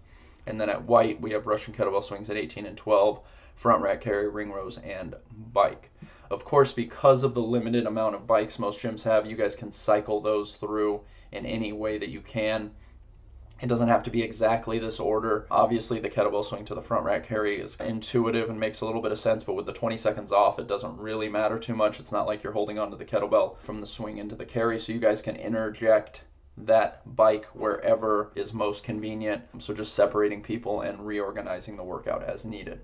And 0.48 0.60
then 0.60 0.70
at 0.70 0.86
white, 0.86 1.20
we 1.20 1.32
have 1.32 1.46
Russian 1.46 1.74
kettlebell 1.74 2.04
swings 2.04 2.30
at 2.30 2.38
18 2.38 2.66
and 2.66 2.78
12, 2.78 3.20
front 3.56 3.84
rack 3.84 4.00
carry, 4.00 4.30
ring 4.30 4.50
rows, 4.50 4.78
and 4.78 5.14
bike. 5.52 5.92
Of 6.32 6.46
course, 6.46 6.72
because 6.72 7.24
of 7.24 7.34
the 7.34 7.42
limited 7.42 7.86
amount 7.86 8.16
of 8.16 8.26
bikes 8.26 8.60
most 8.60 8.80
gyms 8.80 9.04
have, 9.04 9.26
you 9.26 9.36
guys 9.36 9.58
can 9.58 9.74
cycle 9.74 10.22
those 10.22 10.56
through 10.56 11.02
in 11.34 11.46
any 11.46 11.74
way 11.74 11.98
that 11.98 12.10
you 12.10 12.22
can. 12.22 12.72
It 13.62 13.68
doesn't 13.68 13.90
have 13.90 14.04
to 14.04 14.10
be 14.10 14.24
exactly 14.24 14.80
this 14.80 15.02
order. 15.02 15.46
Obviously, 15.52 16.00
the 16.00 16.10
kettlebell 16.10 16.46
swing 16.46 16.64
to 16.66 16.76
the 16.76 16.82
front 16.82 17.04
rack 17.04 17.28
carry 17.28 17.60
is 17.60 17.76
intuitive 17.82 18.50
and 18.50 18.60
makes 18.60 18.80
a 18.80 18.86
little 18.86 19.02
bit 19.02 19.12
of 19.12 19.20
sense, 19.20 19.44
but 19.44 19.56
with 19.56 19.66
the 19.66 19.74
20 19.74 19.98
seconds 19.98 20.32
off, 20.32 20.60
it 20.60 20.68
doesn't 20.68 20.98
really 20.98 21.28
matter 21.28 21.60
too 21.60 21.76
much. 21.76 22.00
It's 22.00 22.14
not 22.14 22.26
like 22.26 22.42
you're 22.42 22.54
holding 22.54 22.80
onto 22.80 22.98
the 22.98 23.06
kettlebell 23.06 23.58
from 23.60 23.82
the 23.82 23.86
swing 23.86 24.18
into 24.18 24.36
the 24.36 24.46
carry, 24.46 24.80
so 24.80 24.94
you 24.94 25.00
guys 25.00 25.22
can 25.22 25.36
interject 25.36 26.24
that 26.58 27.16
bike 27.16 27.46
wherever 27.54 28.32
is 28.36 28.54
most 28.54 28.84
convenient. 28.84 29.42
So 29.60 29.74
just 29.74 29.96
separating 29.96 30.42
people 30.42 30.82
and 30.82 31.06
reorganizing 31.06 31.76
the 31.78 31.84
workout 31.84 32.24
as 32.24 32.46
needed. 32.46 32.80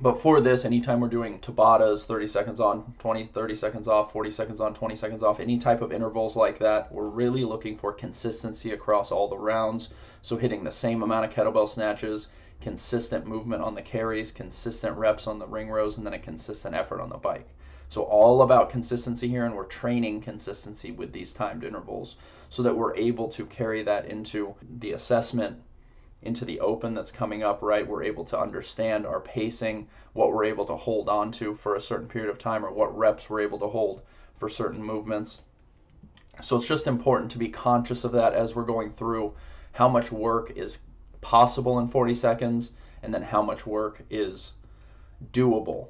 But 0.00 0.20
for 0.20 0.40
this, 0.40 0.64
anytime 0.64 1.00
we're 1.00 1.08
doing 1.08 1.40
Tabatas, 1.40 2.04
30 2.04 2.28
seconds 2.28 2.60
on, 2.60 2.94
20, 3.00 3.26
30 3.26 3.54
seconds 3.56 3.88
off, 3.88 4.12
40 4.12 4.30
seconds 4.30 4.60
on, 4.60 4.72
20 4.72 4.94
seconds 4.94 5.24
off, 5.24 5.40
any 5.40 5.58
type 5.58 5.82
of 5.82 5.92
intervals 5.92 6.36
like 6.36 6.60
that, 6.60 6.92
we're 6.92 7.08
really 7.08 7.44
looking 7.44 7.76
for 7.76 7.92
consistency 7.92 8.70
across 8.70 9.10
all 9.10 9.26
the 9.26 9.36
rounds. 9.36 9.90
So 10.22 10.36
hitting 10.36 10.62
the 10.62 10.70
same 10.70 11.02
amount 11.02 11.24
of 11.24 11.32
kettlebell 11.32 11.68
snatches, 11.68 12.28
consistent 12.60 13.26
movement 13.26 13.62
on 13.62 13.74
the 13.74 13.82
carries, 13.82 14.30
consistent 14.30 14.96
reps 14.96 15.26
on 15.26 15.40
the 15.40 15.46
ring 15.48 15.68
rows, 15.68 15.96
and 15.96 16.06
then 16.06 16.14
a 16.14 16.18
consistent 16.20 16.76
effort 16.76 17.00
on 17.00 17.08
the 17.08 17.16
bike. 17.16 17.48
So 17.90 18.02
all 18.02 18.42
about 18.42 18.68
consistency 18.68 19.28
here, 19.28 19.46
and 19.46 19.54
we're 19.56 19.64
training 19.64 20.20
consistency 20.20 20.92
with 20.92 21.10
these 21.10 21.32
timed 21.32 21.64
intervals 21.64 22.16
so 22.50 22.62
that 22.62 22.76
we're 22.76 22.94
able 22.94 23.28
to 23.30 23.46
carry 23.46 23.82
that 23.82 24.04
into 24.04 24.54
the 24.80 24.92
assessment, 24.92 25.58
into 26.20 26.44
the 26.44 26.60
open 26.60 26.92
that's 26.92 27.10
coming 27.10 27.42
up, 27.42 27.62
right? 27.62 27.88
We're 27.88 28.02
able 28.02 28.24
to 28.26 28.38
understand 28.38 29.06
our 29.06 29.20
pacing, 29.20 29.88
what 30.12 30.32
we're 30.32 30.44
able 30.44 30.66
to 30.66 30.76
hold 30.76 31.08
on 31.08 31.32
to 31.32 31.54
for 31.54 31.76
a 31.76 31.80
certain 31.80 32.08
period 32.08 32.28
of 32.28 32.36
time, 32.36 32.62
or 32.62 32.70
what 32.70 32.96
reps 32.96 33.30
we're 33.30 33.40
able 33.40 33.58
to 33.60 33.68
hold 33.68 34.02
for 34.36 34.50
certain 34.50 34.82
movements. 34.82 35.40
So 36.42 36.58
it's 36.58 36.68
just 36.68 36.88
important 36.88 37.30
to 37.30 37.38
be 37.38 37.48
conscious 37.48 38.04
of 38.04 38.12
that 38.12 38.34
as 38.34 38.54
we're 38.54 38.64
going 38.64 38.90
through 38.90 39.32
how 39.72 39.88
much 39.88 40.12
work 40.12 40.50
is 40.56 40.78
possible 41.22 41.78
in 41.78 41.88
40 41.88 42.14
seconds 42.14 42.72
and 43.02 43.14
then 43.14 43.22
how 43.22 43.40
much 43.40 43.66
work 43.66 44.02
is 44.10 44.52
doable 45.32 45.88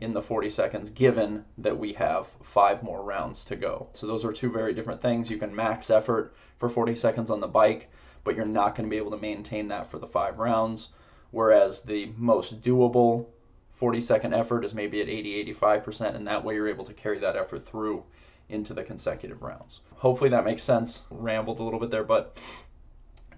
in 0.00 0.12
the 0.12 0.22
40 0.22 0.48
seconds 0.50 0.90
given 0.90 1.44
that 1.58 1.76
we 1.76 1.92
have 1.94 2.28
five 2.42 2.82
more 2.82 3.02
rounds 3.02 3.44
to 3.46 3.56
go. 3.56 3.88
So 3.92 4.06
those 4.06 4.24
are 4.24 4.32
two 4.32 4.50
very 4.50 4.72
different 4.72 5.02
things. 5.02 5.30
You 5.30 5.38
can 5.38 5.54
max 5.54 5.90
effort 5.90 6.34
for 6.58 6.68
40 6.68 6.94
seconds 6.94 7.30
on 7.30 7.40
the 7.40 7.48
bike, 7.48 7.90
but 8.24 8.36
you're 8.36 8.46
not 8.46 8.74
going 8.74 8.88
to 8.88 8.90
be 8.90 8.96
able 8.96 9.10
to 9.10 9.18
maintain 9.18 9.68
that 9.68 9.90
for 9.90 9.98
the 9.98 10.06
five 10.06 10.38
rounds. 10.38 10.88
Whereas 11.30 11.82
the 11.82 12.12
most 12.16 12.62
doable 12.62 13.26
40 13.74 14.00
second 14.00 14.34
effort 14.34 14.64
is 14.64 14.74
maybe 14.74 15.00
at 15.00 15.08
80 15.08 15.52
85%, 15.54 16.14
and 16.14 16.26
that 16.26 16.44
way 16.44 16.54
you're 16.54 16.68
able 16.68 16.84
to 16.84 16.94
carry 16.94 17.18
that 17.20 17.36
effort 17.36 17.64
through 17.64 18.04
into 18.48 18.74
the 18.74 18.82
consecutive 18.82 19.42
rounds. 19.42 19.80
Hopefully 19.94 20.30
that 20.30 20.44
makes 20.44 20.62
sense. 20.62 21.02
Rambled 21.10 21.60
a 21.60 21.62
little 21.62 21.78
bit 21.78 21.90
there, 21.90 22.04
but 22.04 22.38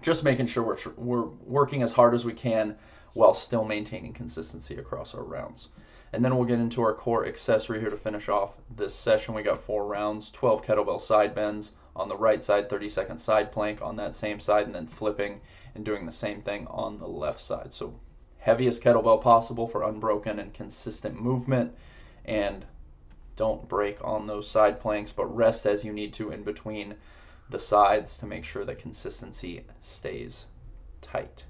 just 0.01 0.23
making 0.23 0.47
sure 0.47 0.63
we're, 0.63 0.77
we're 0.95 1.29
working 1.45 1.83
as 1.83 1.91
hard 1.91 2.13
as 2.13 2.25
we 2.25 2.33
can 2.33 2.75
while 3.13 3.33
still 3.33 3.65
maintaining 3.65 4.13
consistency 4.13 4.77
across 4.77 5.13
our 5.13 5.23
rounds. 5.23 5.69
And 6.13 6.25
then 6.25 6.35
we'll 6.35 6.47
get 6.47 6.59
into 6.59 6.81
our 6.81 6.93
core 6.93 7.25
accessory 7.25 7.79
here 7.79 7.89
to 7.89 7.97
finish 7.97 8.27
off 8.27 8.53
this 8.75 8.93
session. 8.93 9.33
We 9.33 9.43
got 9.43 9.63
four 9.63 9.85
rounds, 9.85 10.29
12 10.31 10.61
kettlebell 10.61 10.99
side 10.99 11.33
bends 11.33 11.73
on 11.95 12.09
the 12.09 12.17
right 12.17 12.43
side, 12.43 12.69
30 12.69 12.89
second 12.89 13.17
side 13.17 13.51
plank 13.51 13.81
on 13.81 13.95
that 13.95 14.15
same 14.15 14.39
side, 14.39 14.65
and 14.65 14.75
then 14.75 14.87
flipping 14.87 15.39
and 15.73 15.85
doing 15.85 16.05
the 16.05 16.11
same 16.11 16.41
thing 16.41 16.67
on 16.67 16.97
the 16.97 17.07
left 17.07 17.39
side. 17.39 17.71
So 17.71 17.93
heaviest 18.39 18.83
kettlebell 18.83 19.21
possible 19.21 19.67
for 19.67 19.83
unbroken 19.83 20.39
and 20.39 20.53
consistent 20.53 21.19
movement. 21.19 21.73
And 22.25 22.65
don't 23.37 23.67
break 23.67 24.03
on 24.03 24.27
those 24.27 24.49
side 24.49 24.79
planks, 24.79 25.11
but 25.11 25.33
rest 25.33 25.65
as 25.65 25.83
you 25.83 25.93
need 25.93 26.13
to 26.13 26.31
in 26.31 26.43
between 26.43 26.95
the 27.49 27.59
sides 27.59 28.17
to 28.17 28.25
make 28.25 28.43
sure 28.43 28.65
that 28.65 28.79
consistency 28.79 29.65
stays 29.81 30.45
tight. 31.01 31.45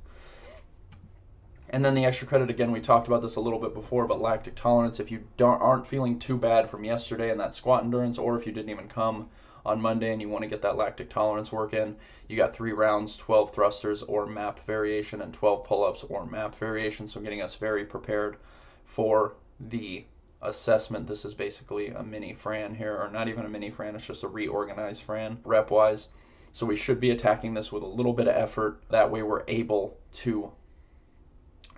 And 1.74 1.86
then 1.86 1.96
the 1.96 2.04
extra 2.04 2.28
credit 2.28 2.50
again, 2.50 2.72
we 2.72 2.82
talked 2.82 3.08
about 3.08 3.22
this 3.22 3.38
a 3.38 3.40
little 3.40 3.58
bit 3.58 3.74
before, 3.74 4.06
but 4.06 4.20
lactic 4.20 4.56
tolerance. 4.56 5.00
If 5.00 5.10
you 5.10 5.24
aren't 5.40 5.88
feeling 5.88 6.20
too 6.20 6.38
bad 6.38 6.70
from 6.70 6.84
yesterday 6.84 7.32
and 7.32 7.40
that 7.40 7.56
squat 7.56 7.86
endurance, 7.86 8.18
or 8.18 8.38
if 8.38 8.46
you 8.46 8.52
didn't 8.52 8.72
even 8.72 8.90
come 8.90 9.30
on 9.66 9.82
Monday 9.82 10.12
and 10.12 10.22
you 10.22 10.28
want 10.28 10.44
to 10.44 10.50
get 10.50 10.62
that 10.64 10.76
lactic 10.76 11.10
tolerance 11.10 11.50
work 11.50 11.74
in, 11.74 11.96
you 12.28 12.36
got 12.36 12.54
three 12.54 12.74
rounds, 12.74 13.16
12 13.16 13.54
thrusters 13.54 14.04
or 14.04 14.26
MAP 14.26 14.66
variation, 14.66 15.22
and 15.22 15.34
12 15.34 15.64
pull 15.64 15.86
ups 15.86 16.04
or 16.04 16.26
MAP 16.26 16.56
variation. 16.56 17.08
So 17.08 17.22
getting 17.22 17.42
us 17.42 17.56
very 17.56 17.86
prepared 17.86 18.36
for 18.84 19.36
the 19.62 20.04
assessment. 20.42 21.08
This 21.08 21.24
is 21.24 21.34
basically 21.34 21.88
a 21.88 22.04
mini 22.04 22.34
Fran 22.34 22.76
here, 22.76 22.98
or 22.98 23.10
not 23.10 23.30
even 23.30 23.46
a 23.46 23.50
mini 23.50 23.70
Fran, 23.70 23.96
it's 23.96 24.06
just 24.06 24.24
a 24.24 24.28
reorganized 24.28 25.04
Fran 25.04 25.40
rep 25.46 25.72
wise. 25.72 26.10
So 26.52 26.66
we 26.66 26.76
should 26.76 27.00
be 27.00 27.12
attacking 27.12 27.54
this 27.54 27.72
with 27.72 27.84
a 27.84 27.88
little 27.88 28.12
bit 28.12 28.28
of 28.28 28.36
effort. 28.36 28.84
That 28.90 29.10
way 29.10 29.24
we're 29.24 29.46
able 29.48 29.98
to 30.16 30.52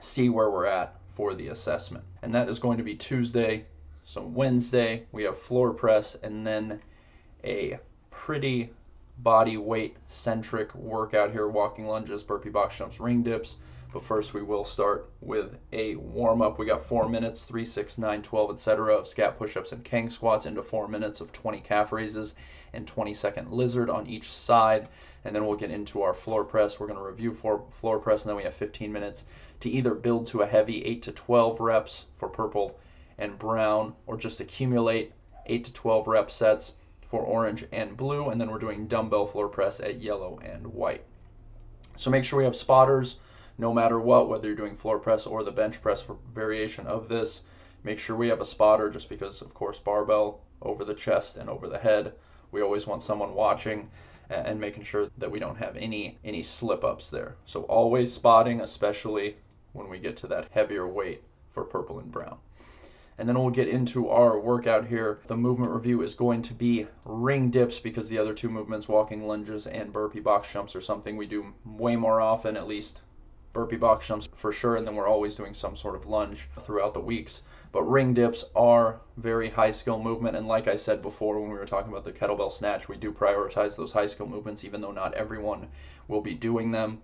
see 0.03 0.29
where 0.29 0.49
we're 0.49 0.65
at 0.65 0.95
for 1.15 1.33
the 1.33 1.47
assessment. 1.47 2.03
And 2.21 2.33
that 2.35 2.49
is 2.49 2.59
going 2.59 2.77
to 2.77 2.83
be 2.83 2.95
Tuesday. 2.95 3.65
So 4.03 4.21
Wednesday, 4.21 5.05
we 5.11 5.23
have 5.23 5.37
floor 5.37 5.71
press 5.71 6.15
and 6.15 6.45
then 6.45 6.81
a 7.43 7.79
pretty 8.09 8.71
body 9.19 9.57
weight 9.57 9.95
centric 10.07 10.73
workout 10.75 11.31
here 11.31 11.47
walking 11.47 11.87
lunges, 11.87 12.23
burpee 12.23 12.49
box 12.49 12.77
jumps, 12.77 12.99
ring 12.99 13.23
dips. 13.23 13.57
But 13.93 14.03
first, 14.03 14.33
we 14.33 14.41
will 14.41 14.65
start 14.65 15.11
with 15.21 15.55
a 15.71 15.95
warm 15.95 16.41
up. 16.41 16.57
We 16.57 16.65
got 16.65 16.87
four 16.87 17.07
minutes, 17.07 17.43
three, 17.43 17.63
six, 17.63 17.99
nine, 17.99 18.23
12, 18.23 18.51
etc. 18.51 18.95
of 18.95 19.05
scap 19.05 19.37
push 19.37 19.55
ups 19.55 19.71
and 19.71 19.83
Kang 19.83 20.09
squats 20.09 20.47
into 20.47 20.63
four 20.63 20.87
minutes 20.87 21.21
of 21.21 21.31
20 21.31 21.59
calf 21.59 21.91
raises 21.91 22.33
and 22.73 22.87
20 22.87 23.13
second 23.13 23.51
lizard 23.51 23.91
on 23.91 24.07
each 24.07 24.31
side. 24.31 24.87
And 25.25 25.35
then 25.35 25.45
we'll 25.45 25.57
get 25.57 25.69
into 25.69 26.01
our 26.01 26.15
floor 26.15 26.43
press. 26.43 26.79
We're 26.79 26.87
going 26.87 26.97
to 26.97 27.05
review 27.05 27.33
for 27.33 27.63
floor 27.69 27.99
press, 27.99 28.23
and 28.23 28.29
then 28.29 28.35
we 28.35 28.43
have 28.43 28.55
15 28.55 28.91
minutes 28.91 29.25
to 29.63 29.69
either 29.69 29.93
build 29.93 30.27
to 30.27 30.41
a 30.41 30.45
heavy 30.45 30.83
8 30.83 31.03
to 31.03 31.11
12 31.13 31.61
reps 31.61 32.05
for 32.17 32.27
purple 32.27 32.77
and 33.17 33.39
brown, 33.39 33.95
or 34.07 34.17
just 34.17 34.41
accumulate 34.41 35.13
8 35.45 35.63
to 35.63 35.71
12 35.71 36.05
rep 36.05 36.29
sets 36.29 36.73
for 37.07 37.21
orange 37.21 37.65
and 37.71 37.95
blue. 37.95 38.27
And 38.27 38.41
then 38.41 38.51
we're 38.51 38.59
doing 38.59 38.87
dumbbell 38.87 39.25
floor 39.25 39.47
press 39.47 39.79
at 39.79 40.01
yellow 40.01 40.37
and 40.43 40.67
white. 40.67 41.05
So 41.95 42.11
make 42.11 42.25
sure 42.25 42.39
we 42.39 42.43
have 42.43 42.57
spotters 42.57 43.15
no 43.57 43.73
matter 43.73 44.01
what, 44.01 44.27
whether 44.27 44.47
you're 44.47 44.55
doing 44.57 44.75
floor 44.75 44.99
press 44.99 45.25
or 45.25 45.45
the 45.45 45.51
bench 45.51 45.81
press 45.81 46.01
for 46.01 46.17
variation 46.35 46.85
of 46.85 47.07
this. 47.07 47.43
Make 47.85 47.99
sure 47.99 48.17
we 48.17 48.27
have 48.27 48.41
a 48.41 48.45
spotter 48.45 48.89
just 48.89 49.07
because, 49.07 49.41
of 49.41 49.53
course, 49.53 49.79
barbell 49.79 50.41
over 50.61 50.83
the 50.83 50.93
chest 50.93 51.37
and 51.37 51.49
over 51.49 51.69
the 51.69 51.79
head. 51.79 52.11
We 52.51 52.61
always 52.61 52.85
want 52.85 53.01
someone 53.01 53.33
watching 53.33 53.89
and 54.29 54.59
making 54.59 54.83
sure 54.83 55.09
that 55.19 55.31
we 55.31 55.39
don't 55.39 55.55
have 55.55 55.77
any 55.77 56.17
any 56.25 56.43
slip 56.43 56.83
ups 56.83 57.09
there. 57.09 57.35
So 57.45 57.61
always 57.63 58.11
spotting, 58.11 58.59
especially 58.59 59.37
when 59.73 59.89
we 59.89 59.99
get 59.99 60.15
to 60.17 60.27
that 60.27 60.47
heavier 60.51 60.87
weight 60.87 61.21
for 61.51 61.63
purple 61.63 61.99
and 61.99 62.11
brown. 62.11 62.37
And 63.17 63.29
then 63.29 63.37
we'll 63.37 63.51
get 63.51 63.67
into 63.67 64.09
our 64.09 64.39
workout 64.39 64.87
here. 64.87 65.19
The 65.27 65.37
movement 65.37 65.71
review 65.71 66.01
is 66.01 66.15
going 66.15 66.41
to 66.43 66.53
be 66.53 66.87
ring 67.05 67.51
dips 67.51 67.77
because 67.79 68.07
the 68.07 68.17
other 68.17 68.33
two 68.33 68.49
movements, 68.49 68.87
walking 68.87 69.27
lunges 69.27 69.67
and 69.67 69.93
burpee 69.93 70.19
box 70.19 70.51
jumps, 70.51 70.75
are 70.75 70.81
something 70.81 71.15
we 71.15 71.27
do 71.27 71.53
way 71.63 71.95
more 71.95 72.21
often, 72.21 72.57
at 72.57 72.67
least 72.67 73.01
burpee 73.53 73.75
box 73.75 74.07
jumps 74.07 74.27
for 74.35 74.51
sure, 74.51 74.77
and 74.77 74.87
then 74.87 74.95
we're 74.95 75.07
always 75.07 75.35
doing 75.35 75.53
some 75.53 75.75
sort 75.75 75.95
of 75.95 76.07
lunge 76.07 76.49
throughout 76.61 76.95
the 76.95 76.99
weeks. 76.99 77.43
But 77.71 77.83
ring 77.83 78.15
dips 78.15 78.45
are 78.55 78.99
very 79.17 79.49
high 79.49 79.71
skill 79.71 80.01
movement, 80.01 80.35
and 80.35 80.47
like 80.47 80.67
I 80.67 80.75
said 80.75 81.03
before 81.03 81.39
when 81.39 81.51
we 81.51 81.57
were 81.57 81.65
talking 81.65 81.91
about 81.91 82.03
the 82.03 82.11
kettlebell 82.11 82.51
snatch, 82.51 82.89
we 82.89 82.97
do 82.97 83.11
prioritize 83.11 83.75
those 83.75 83.91
high 83.91 84.07
skill 84.07 84.27
movements, 84.27 84.63
even 84.63 84.81
though 84.81 84.91
not 84.91 85.13
everyone 85.13 85.67
will 86.07 86.21
be 86.21 86.33
doing 86.33 86.71
them. 86.71 87.01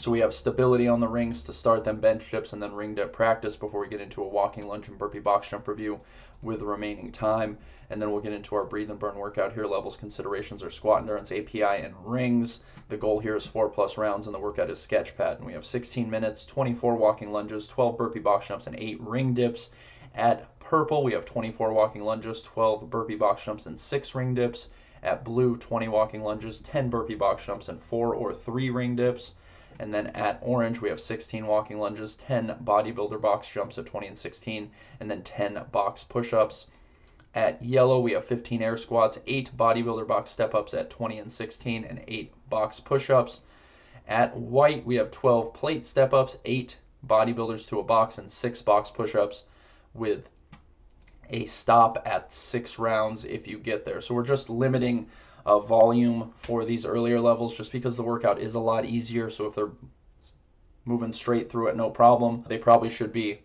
So 0.00 0.10
we 0.10 0.20
have 0.20 0.32
stability 0.32 0.88
on 0.88 1.00
the 1.00 1.08
rings 1.08 1.42
to 1.42 1.52
start, 1.52 1.84
then 1.84 2.00
bench 2.00 2.30
dips, 2.30 2.54
and 2.54 2.62
then 2.62 2.72
ring 2.72 2.94
dip 2.94 3.12
practice 3.12 3.54
before 3.54 3.80
we 3.80 3.88
get 3.88 4.00
into 4.00 4.22
a 4.22 4.26
walking 4.26 4.66
lunge 4.66 4.88
and 4.88 4.96
burpee 4.96 5.18
box 5.18 5.50
jump 5.50 5.68
review 5.68 6.00
with 6.40 6.62
remaining 6.62 7.12
time. 7.12 7.58
And 7.90 8.00
then 8.00 8.10
we'll 8.10 8.22
get 8.22 8.32
into 8.32 8.54
our 8.54 8.64
breathe 8.64 8.88
and 8.88 8.98
burn 8.98 9.16
workout 9.16 9.52
here. 9.52 9.66
Levels 9.66 9.98
considerations 9.98 10.62
are 10.62 10.70
squat 10.70 11.02
endurance, 11.02 11.30
API, 11.30 11.84
and 11.84 11.94
rings. 12.02 12.64
The 12.88 12.96
goal 12.96 13.18
here 13.18 13.36
is 13.36 13.44
four 13.44 13.68
plus 13.68 13.98
rounds, 13.98 14.26
and 14.26 14.34
the 14.34 14.40
workout 14.40 14.70
is 14.70 14.78
sketch 14.78 15.18
pad. 15.18 15.36
And 15.36 15.46
we 15.46 15.52
have 15.52 15.66
16 15.66 16.08
minutes, 16.08 16.46
24 16.46 16.96
walking 16.96 17.30
lunges, 17.30 17.68
12 17.68 17.98
burpee 17.98 18.20
box 18.20 18.48
jumps, 18.48 18.66
and 18.66 18.76
8 18.76 19.02
ring 19.02 19.34
dips. 19.34 19.68
At 20.14 20.58
purple, 20.60 21.04
we 21.04 21.12
have 21.12 21.26
24 21.26 21.74
walking 21.74 22.04
lunges, 22.04 22.40
12 22.40 22.88
burpee 22.88 23.16
box 23.16 23.44
jumps, 23.44 23.66
and 23.66 23.78
6 23.78 24.14
ring 24.14 24.32
dips. 24.32 24.70
At 25.02 25.24
blue, 25.24 25.58
20 25.58 25.88
walking 25.88 26.24
lunges, 26.24 26.62
10 26.62 26.88
burpee 26.88 27.16
box 27.16 27.44
jumps, 27.44 27.68
and 27.68 27.82
4 27.82 28.14
or 28.14 28.32
3 28.32 28.70
ring 28.70 28.96
dips. 28.96 29.34
And 29.82 29.94
then 29.94 30.08
at 30.08 30.38
orange, 30.42 30.82
we 30.82 30.90
have 30.90 31.00
16 31.00 31.46
walking 31.46 31.78
lunges, 31.78 32.14
10 32.16 32.58
bodybuilder 32.62 33.18
box 33.18 33.50
jumps 33.50 33.78
at 33.78 33.86
20 33.86 34.08
and 34.08 34.18
16, 34.18 34.70
and 35.00 35.10
then 35.10 35.22
10 35.22 35.64
box 35.72 36.04
push 36.04 36.34
ups. 36.34 36.66
At 37.34 37.64
yellow, 37.64 37.98
we 37.98 38.12
have 38.12 38.26
15 38.26 38.60
air 38.60 38.76
squats, 38.76 39.18
8 39.26 39.56
bodybuilder 39.56 40.06
box 40.06 40.30
step 40.30 40.54
ups 40.54 40.74
at 40.74 40.90
20 40.90 41.18
and 41.20 41.32
16, 41.32 41.84
and 41.86 42.04
8 42.06 42.50
box 42.50 42.78
push 42.78 43.08
ups. 43.08 43.40
At 44.06 44.36
white, 44.36 44.84
we 44.84 44.96
have 44.96 45.10
12 45.10 45.54
plate 45.54 45.86
step 45.86 46.12
ups, 46.12 46.36
8 46.44 46.76
bodybuilders 47.06 47.66
to 47.68 47.80
a 47.80 47.82
box, 47.82 48.18
and 48.18 48.30
6 48.30 48.60
box 48.60 48.90
push 48.90 49.14
ups 49.14 49.44
with 49.94 50.28
a 51.30 51.46
stop 51.46 52.02
at 52.04 52.32
6 52.32 52.78
rounds 52.78 53.24
if 53.24 53.46
you 53.48 53.58
get 53.58 53.84
there. 53.84 54.00
So 54.00 54.14
we're 54.14 54.24
just 54.24 54.50
limiting 54.50 55.06
uh, 55.46 55.58
volume 55.58 56.32
for 56.42 56.64
these 56.64 56.84
earlier 56.84 57.20
levels 57.20 57.54
just 57.54 57.72
because 57.72 57.96
the 57.96 58.02
workout 58.02 58.40
is 58.40 58.54
a 58.54 58.60
lot 58.60 58.84
easier. 58.84 59.30
So 59.30 59.46
if 59.46 59.54
they're 59.54 59.72
moving 60.84 61.12
straight 61.12 61.50
through 61.50 61.68
it, 61.68 61.76
no 61.76 61.90
problem. 61.90 62.44
They 62.48 62.58
probably 62.58 62.90
should 62.90 63.12
be 63.12 63.40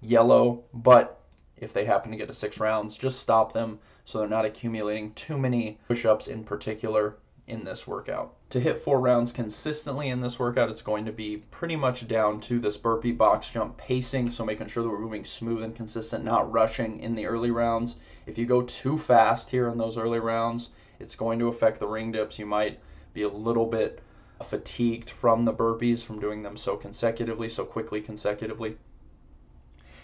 yellow, 0.00 0.64
but 0.74 1.20
if 1.56 1.72
they 1.72 1.84
happen 1.84 2.10
to 2.10 2.16
get 2.16 2.28
to 2.28 2.34
six 2.34 2.58
rounds, 2.60 2.96
just 2.96 3.20
stop 3.20 3.52
them 3.52 3.78
so 4.04 4.18
they're 4.18 4.28
not 4.28 4.44
accumulating 4.44 5.12
too 5.14 5.38
many 5.38 5.78
push 5.86 6.04
ups 6.04 6.26
in 6.26 6.44
particular 6.44 7.16
in 7.46 7.64
this 7.64 7.86
workout. 7.86 8.34
To 8.50 8.60
hit 8.60 8.82
four 8.82 9.00
rounds 9.00 9.32
consistently 9.32 10.08
in 10.08 10.20
this 10.20 10.38
workout, 10.38 10.70
it's 10.70 10.82
going 10.82 11.06
to 11.06 11.12
be 11.12 11.38
pretty 11.50 11.74
much 11.74 12.06
down 12.06 12.40
to 12.42 12.60
this 12.60 12.76
burpee 12.76 13.12
box 13.12 13.48
jump 13.48 13.76
pacing. 13.76 14.30
So 14.30 14.44
making 14.44 14.68
sure 14.68 14.82
that 14.82 14.88
we're 14.88 15.00
moving 15.00 15.24
smooth 15.24 15.62
and 15.62 15.74
consistent, 15.74 16.24
not 16.24 16.52
rushing 16.52 17.00
in 17.00 17.14
the 17.14 17.26
early 17.26 17.50
rounds. 17.50 17.96
If 18.26 18.38
you 18.38 18.46
go 18.46 18.62
too 18.62 18.96
fast 18.96 19.50
here 19.50 19.68
in 19.68 19.78
those 19.78 19.98
early 19.98 20.20
rounds, 20.20 20.70
it's 21.00 21.16
going 21.16 21.40
to 21.40 21.48
affect 21.48 21.80
the 21.80 21.88
ring 21.88 22.12
dips. 22.12 22.38
You 22.38 22.46
might 22.46 22.78
be 23.12 23.22
a 23.22 23.28
little 23.28 23.66
bit 23.66 24.00
fatigued 24.48 25.10
from 25.10 25.44
the 25.44 25.52
burpees 25.52 26.02
from 26.02 26.20
doing 26.20 26.42
them 26.42 26.56
so 26.56 26.76
consecutively, 26.76 27.48
so 27.48 27.64
quickly 27.64 28.00
consecutively. 28.00 28.76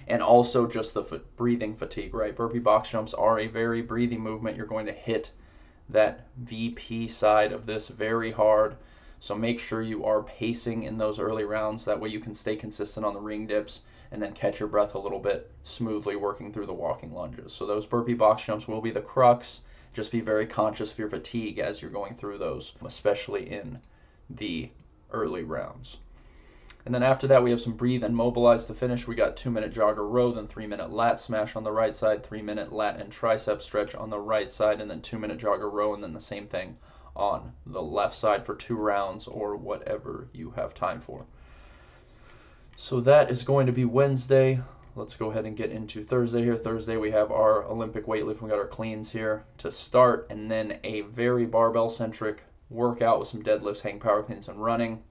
And 0.08 0.22
also 0.22 0.66
just 0.66 0.94
the 0.94 1.02
breathing 1.36 1.76
fatigue, 1.76 2.14
right? 2.14 2.34
Burpee 2.34 2.58
box 2.58 2.90
jumps 2.90 3.14
are 3.14 3.38
a 3.38 3.46
very 3.46 3.82
breathing 3.82 4.20
movement. 4.20 4.56
You're 4.56 4.66
going 4.66 4.86
to 4.86 4.92
hit 4.92 5.30
that 5.88 6.26
VP 6.36 7.08
side 7.08 7.52
of 7.52 7.66
this 7.66 7.88
very 7.88 8.30
hard. 8.30 8.76
So 9.20 9.34
make 9.34 9.58
sure 9.58 9.82
you 9.82 10.04
are 10.04 10.22
pacing 10.22 10.84
in 10.84 10.98
those 10.98 11.18
early 11.18 11.44
rounds. 11.44 11.84
That 11.84 12.00
way 12.00 12.08
you 12.08 12.20
can 12.20 12.34
stay 12.34 12.56
consistent 12.56 13.04
on 13.04 13.14
the 13.14 13.20
ring 13.20 13.46
dips 13.46 13.82
and 14.10 14.22
then 14.22 14.32
catch 14.32 14.60
your 14.60 14.68
breath 14.68 14.94
a 14.94 14.98
little 14.98 15.18
bit 15.18 15.50
smoothly 15.64 16.16
working 16.16 16.52
through 16.52 16.66
the 16.66 16.72
walking 16.72 17.12
lunges. 17.12 17.52
So 17.52 17.66
those 17.66 17.86
burpee 17.86 18.14
box 18.14 18.44
jumps 18.44 18.68
will 18.68 18.80
be 18.80 18.90
the 18.90 19.00
crux 19.00 19.62
just 19.98 20.12
be 20.12 20.20
very 20.20 20.46
conscious 20.46 20.92
of 20.92 20.98
your 20.98 21.08
fatigue 21.08 21.58
as 21.58 21.82
you're 21.82 21.90
going 21.90 22.14
through 22.14 22.38
those, 22.38 22.74
especially 22.84 23.50
in 23.50 23.80
the 24.30 24.70
early 25.10 25.42
rounds. 25.42 25.96
And 26.88 26.94
then 26.94 27.02
after 27.02 27.26
that, 27.26 27.42
we 27.42 27.50
have 27.50 27.60
some 27.60 27.74
breathe 27.74 28.02
and 28.02 28.16
mobilize 28.16 28.64
to 28.64 28.72
finish. 28.72 29.06
We 29.06 29.14
got 29.14 29.36
two 29.36 29.50
minute 29.50 29.74
jogger 29.74 30.10
row, 30.10 30.32
then 30.32 30.48
three 30.48 30.66
minute 30.66 30.90
lat 30.90 31.20
smash 31.20 31.54
on 31.54 31.62
the 31.62 31.70
right 31.70 31.94
side, 31.94 32.24
three 32.24 32.40
minute 32.40 32.72
lat 32.72 32.98
and 32.98 33.12
tricep 33.12 33.60
stretch 33.60 33.94
on 33.94 34.08
the 34.08 34.18
right 34.18 34.50
side, 34.50 34.80
and 34.80 34.90
then 34.90 35.02
two 35.02 35.18
minute 35.18 35.36
jogger 35.36 35.70
row, 35.70 35.92
and 35.92 36.02
then 36.02 36.14
the 36.14 36.18
same 36.18 36.46
thing 36.46 36.78
on 37.14 37.52
the 37.66 37.82
left 37.82 38.16
side 38.16 38.46
for 38.46 38.54
two 38.54 38.76
rounds 38.76 39.26
or 39.26 39.54
whatever 39.54 40.28
you 40.32 40.50
have 40.52 40.72
time 40.72 41.02
for. 41.02 41.26
So 42.76 43.00
that 43.00 43.30
is 43.30 43.42
going 43.42 43.66
to 43.66 43.72
be 43.72 43.84
Wednesday 43.84 44.58
let's 44.94 45.14
go 45.14 45.30
ahead 45.30 45.44
and 45.44 45.58
get 45.58 45.70
into 45.70 46.02
Thursday 46.02 46.42
here. 46.42 46.56
Thursday 46.56 46.96
we 46.96 47.10
have 47.10 47.30
our 47.30 47.64
Olympic 47.66 48.06
weightlifting. 48.06 48.40
We 48.40 48.48
got 48.48 48.58
our 48.58 48.66
cleans 48.66 49.10
here 49.10 49.44
to 49.58 49.70
start, 49.70 50.26
and 50.30 50.50
then 50.50 50.78
a 50.84 51.02
very 51.02 51.44
barbell 51.44 51.90
centric 51.90 52.42
workout 52.70 53.18
with 53.18 53.28
some 53.28 53.42
deadlifts, 53.42 53.82
hang 53.82 54.00
power 54.00 54.22
cleans, 54.22 54.48
and 54.48 54.64
running, 54.64 55.02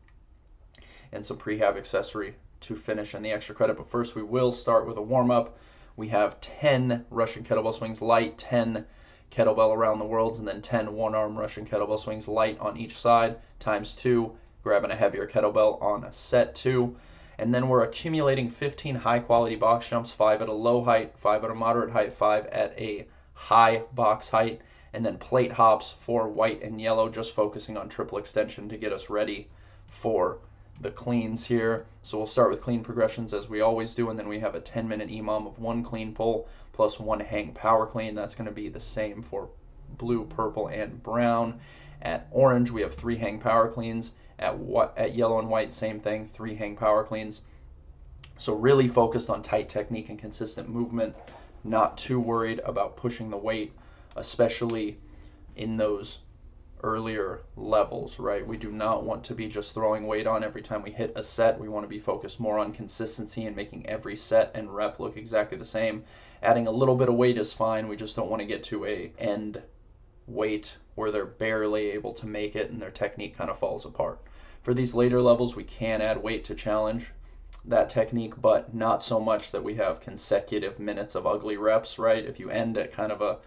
and 1.12 1.26
some 1.26 1.38
prehab 1.38 1.78
accessory 1.78 2.36
to 2.62 2.76
finish 2.76 3.16
on 3.16 3.22
the 3.22 3.32
extra 3.32 3.56
credit. 3.56 3.78
But 3.78 3.90
first 3.90 4.16
we 4.16 4.24
will 4.24 4.52
start 4.52 4.88
with 4.88 4.98
a 4.98 5.02
warm 5.02 5.32
up. 5.32 5.58
We 5.96 6.08
have 6.10 6.42
10 6.42 7.06
Russian 7.10 7.44
kettlebell 7.44 7.74
swings 7.74 8.02
light, 8.02 8.38
10 8.38 8.86
kettlebell 9.32 9.76
around 9.76 10.00
the 10.00 10.06
worlds, 10.06 10.40
and 10.40 10.48
then 10.48 10.62
10 10.62 10.94
one 10.94 11.16
arm 11.16 11.38
Russian 11.38 11.66
kettlebell 11.66 12.00
swings 12.00 12.28
light 12.28 12.60
on 12.60 12.78
each 12.78 12.98
side 12.98 13.38
times 13.60 13.96
two, 13.96 14.36
grabbing 14.64 14.92
a 14.92 14.96
heavier 14.96 15.28
kettlebell 15.28 15.82
on 15.82 16.04
a 16.04 16.14
set 16.14 16.56
two 16.56 16.96
and 17.40 17.54
then 17.54 17.70
we're 17.70 17.84
accumulating 17.84 18.50
15 18.50 18.96
high 18.96 19.20
quality 19.20 19.56
box 19.56 19.88
jumps, 19.88 20.12
five 20.12 20.42
at 20.42 20.50
a 20.50 20.54
low 20.54 20.84
height, 20.84 21.14
five 21.18 21.44
at 21.44 21.52
a 21.52 21.56
moderate 21.56 21.92
height, 21.92 22.14
five 22.14 22.48
at 22.48 22.74
a 22.80 23.06
high 23.34 23.84
box 23.94 24.30
height, 24.30 24.62
and 24.94 25.06
then 25.06 25.18
plate 25.20 25.52
hops 25.52 25.92
for 25.92 26.28
white 26.28 26.64
and 26.64 26.82
yellow, 26.82 27.10
just 27.10 27.36
focusing 27.36 27.78
on 27.78 27.90
triple 27.90 28.18
extension 28.18 28.68
to 28.70 28.78
get 28.78 28.92
us 28.92 29.10
ready 29.10 29.48
for 29.88 30.40
the 30.82 30.92
cleans 30.92 31.44
here. 31.44 31.86
So 32.04 32.18
we'll 32.18 32.28
start 32.28 32.52
with 32.52 32.62
clean 32.62 32.84
progressions 32.84 33.34
as 33.34 33.50
we 33.50 33.62
always 33.62 33.94
do, 33.94 34.10
and 34.10 34.18
then 34.18 34.28
we 34.28 34.40
have 34.40 34.56
a 34.56 34.60
10 34.60 34.88
minute 34.88 35.10
EMOM 35.10 35.48
of 35.48 35.60
one 35.60 35.84
clean 35.84 36.14
pull 36.14 36.48
plus 36.74 37.00
one 37.00 37.20
hang 37.20 37.54
power 37.54 37.86
clean. 37.86 38.14
That's 38.16 38.36
going 38.36 38.48
to 38.48 38.54
be 38.54 38.70
the 38.70 38.80
same 38.80 39.22
for 39.22 39.50
blue, 39.98 40.26
purple, 40.26 40.68
and 40.68 41.02
brown. 41.02 41.60
At 42.02 42.28
orange, 42.32 42.70
we 42.70 42.82
have 42.82 42.94
three 42.94 43.16
hang 43.16 43.40
power 43.40 43.68
cleans. 43.68 44.14
At 44.40 44.58
what 44.58 44.96
at 44.98 45.16
yellow 45.16 45.40
and 45.40 45.50
white, 45.50 45.74
same 45.74 46.00
thing, 46.00 46.28
three 46.28 46.54
hang 46.54 46.76
power 46.76 47.04
cleans. 47.04 47.42
So 48.38 48.54
really 48.54 48.88
focused 48.88 49.32
on 49.32 49.42
tight 49.42 49.68
technique 49.68 50.10
and 50.10 50.20
consistent 50.20 50.70
movement. 50.70 51.16
Not 51.64 51.98
too 51.98 52.20
worried 52.20 52.60
about 52.60 52.98
pushing 52.98 53.32
the 53.32 53.38
weight, 53.38 53.74
especially 54.16 55.00
in 55.56 55.76
those 55.76 56.20
earlier 56.84 57.42
levels, 57.56 58.20
right? 58.20 58.46
We 58.46 58.58
do 58.58 58.72
not 58.72 59.04
want 59.04 59.24
to 59.26 59.34
be 59.34 59.48
just 59.48 59.74
throwing 59.74 60.06
weight 60.06 60.28
on 60.28 60.44
every 60.44 60.62
time 60.62 60.82
we 60.84 60.92
hit 60.92 61.14
a 61.16 61.24
set. 61.24 61.60
We 61.60 61.70
want 61.70 61.84
to 61.84 61.90
be 61.90 62.00
focused 62.00 62.40
more 62.40 62.60
on 62.60 62.72
consistency 62.72 63.46
and 63.46 63.56
making 63.56 63.88
every 63.88 64.16
set 64.16 64.52
and 64.54 64.74
rep 64.74 65.00
look 65.00 65.18
exactly 65.18 65.58
the 65.58 65.66
same. 65.66 66.04
Adding 66.44 66.68
a 66.68 66.72
little 66.72 66.96
bit 66.96 67.10
of 67.10 67.16
weight 67.16 67.38
is 67.38 67.54
fine. 67.54 67.88
We 67.88 67.96
just 67.96 68.16
don't 68.16 68.30
want 68.30 68.42
to 68.42 68.48
get 68.48 68.64
to 68.64 68.86
a 68.86 69.12
end 69.18 69.62
weight 70.28 70.76
where 70.96 71.12
they're 71.12 71.26
barely 71.26 71.92
able 71.92 72.14
to 72.14 72.26
make 72.26 72.56
it 72.56 72.70
and 72.70 72.82
their 72.82 72.92
technique 72.92 73.38
kind 73.38 73.50
of 73.50 73.58
falls 73.58 73.86
apart. 73.86 74.20
For 74.62 74.74
these 74.74 74.94
later 74.94 75.22
levels, 75.22 75.56
we 75.56 75.64
can 75.64 76.02
add 76.02 76.22
weight 76.22 76.44
to 76.46 76.56
challenge 76.56 77.08
that 77.66 77.90
technique, 77.90 78.40
but 78.42 78.74
not 78.74 79.02
so 79.02 79.20
much 79.20 79.52
that 79.52 79.64
we 79.64 79.76
have 79.76 80.00
consecutive 80.00 80.80
minutes 80.80 81.16
of 81.16 81.26
ugly 81.26 81.58
reps, 81.58 82.00
right? 82.00 82.24
If 82.24 82.40
you 82.40 82.50
end 82.50 82.78
at 82.78 82.94
kind 82.94 83.12
of 83.12 83.22
a 83.22 83.40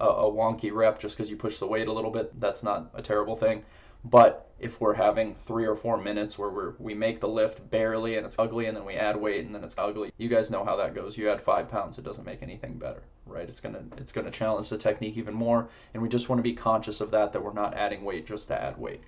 a, 0.00 0.06
a 0.06 0.32
wonky 0.32 0.72
rep 0.72 0.98
just 0.98 1.16
because 1.16 1.30
you 1.30 1.36
push 1.36 1.58
the 1.58 1.66
weight 1.66 1.88
a 1.88 1.92
little 1.92 2.10
bit, 2.10 2.38
that's 2.40 2.62
not 2.62 2.90
a 2.94 3.02
terrible 3.02 3.36
thing. 3.36 3.64
But 4.04 4.50
if 4.58 4.80
we're 4.80 4.94
having 4.94 5.34
three 5.34 5.66
or 5.66 5.74
four 5.74 5.98
minutes 5.98 6.38
where 6.38 6.48
we're, 6.48 6.72
we 6.78 6.94
make 6.94 7.20
the 7.20 7.28
lift 7.28 7.70
barely 7.70 8.16
and 8.16 8.24
it's 8.24 8.38
ugly, 8.38 8.66
and 8.66 8.76
then 8.76 8.86
we 8.86 8.94
add 8.94 9.14
weight 9.14 9.44
and 9.44 9.54
then 9.54 9.62
it's 9.62 9.74
ugly, 9.76 10.10
you 10.16 10.28
guys 10.28 10.50
know 10.50 10.64
how 10.64 10.76
that 10.76 10.94
goes. 10.94 11.18
You 11.18 11.28
add 11.28 11.42
five 11.42 11.68
pounds, 11.68 11.98
it 11.98 12.04
doesn't 12.04 12.24
make 12.24 12.42
anything 12.42 12.78
better, 12.78 13.02
right? 13.26 13.48
It's 13.48 13.60
gonna 13.60 13.82
it's 13.98 14.12
gonna 14.12 14.30
challenge 14.30 14.70
the 14.70 14.78
technique 14.78 15.18
even 15.18 15.34
more, 15.34 15.68
and 15.92 16.02
we 16.02 16.08
just 16.08 16.28
want 16.28 16.38
to 16.38 16.42
be 16.42 16.54
conscious 16.54 17.02
of 17.02 17.10
that 17.10 17.32
that 17.32 17.44
we're 17.44 17.52
not 17.52 17.74
adding 17.74 18.02
weight 18.02 18.26
just 18.26 18.48
to 18.48 18.60
add 18.60 18.78
weight. 18.78 19.02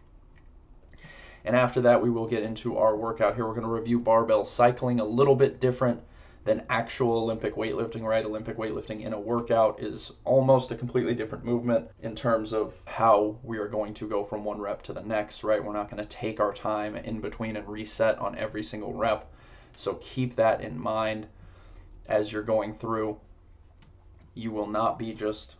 And 1.45 1.57
after 1.57 1.81
that, 1.81 2.01
we 2.01 2.11
will 2.11 2.27
get 2.27 2.43
into 2.43 2.79
our 2.79 2.95
workout 2.97 3.35
here. 3.35 3.47
We're 3.47 3.55
going 3.55 3.67
to 3.67 3.73
review 3.73 3.99
barbell 3.99 4.45
cycling 4.45 5.01
a 5.01 5.05
little 5.05 5.35
bit 5.35 5.59
different 5.59 6.01
than 6.45 6.65
actual 6.69 7.19
Olympic 7.19 7.55
weightlifting, 7.55 8.03
right? 8.03 8.25
Olympic 8.25 8.57
weightlifting 8.57 9.03
in 9.03 9.13
a 9.13 9.21
workout 9.21 9.81
is 9.81 10.13
almost 10.25 10.71
a 10.71 10.77
completely 10.77 11.15
different 11.15 11.45
movement 11.45 11.89
in 12.01 12.17
terms 12.17 12.53
of 12.53 12.75
how 12.85 13.39
we 13.45 13.59
are 13.59 13.69
going 13.69 13.95
to 13.95 14.09
go 14.09 14.25
from 14.25 14.45
one 14.45 14.61
rep 14.61 14.83
to 14.83 14.93
the 14.93 15.03
next, 15.03 15.45
right? 15.45 15.63
We're 15.65 15.73
not 15.73 15.91
going 15.91 16.03
to 16.03 16.09
take 16.09 16.41
our 16.41 16.53
time 16.53 16.97
in 16.97 17.21
between 17.21 17.57
and 17.57 17.69
reset 17.69 18.19
on 18.19 18.37
every 18.37 18.63
single 18.63 18.93
rep. 18.93 19.31
So 19.77 19.95
keep 19.95 20.35
that 20.37 20.61
in 20.61 20.79
mind 20.79 21.29
as 22.07 22.33
you're 22.33 22.43
going 22.43 22.75
through. 22.75 23.19
You 24.35 24.51
will 24.51 24.67
not 24.67 24.99
be 24.99 25.13
just 25.13 25.57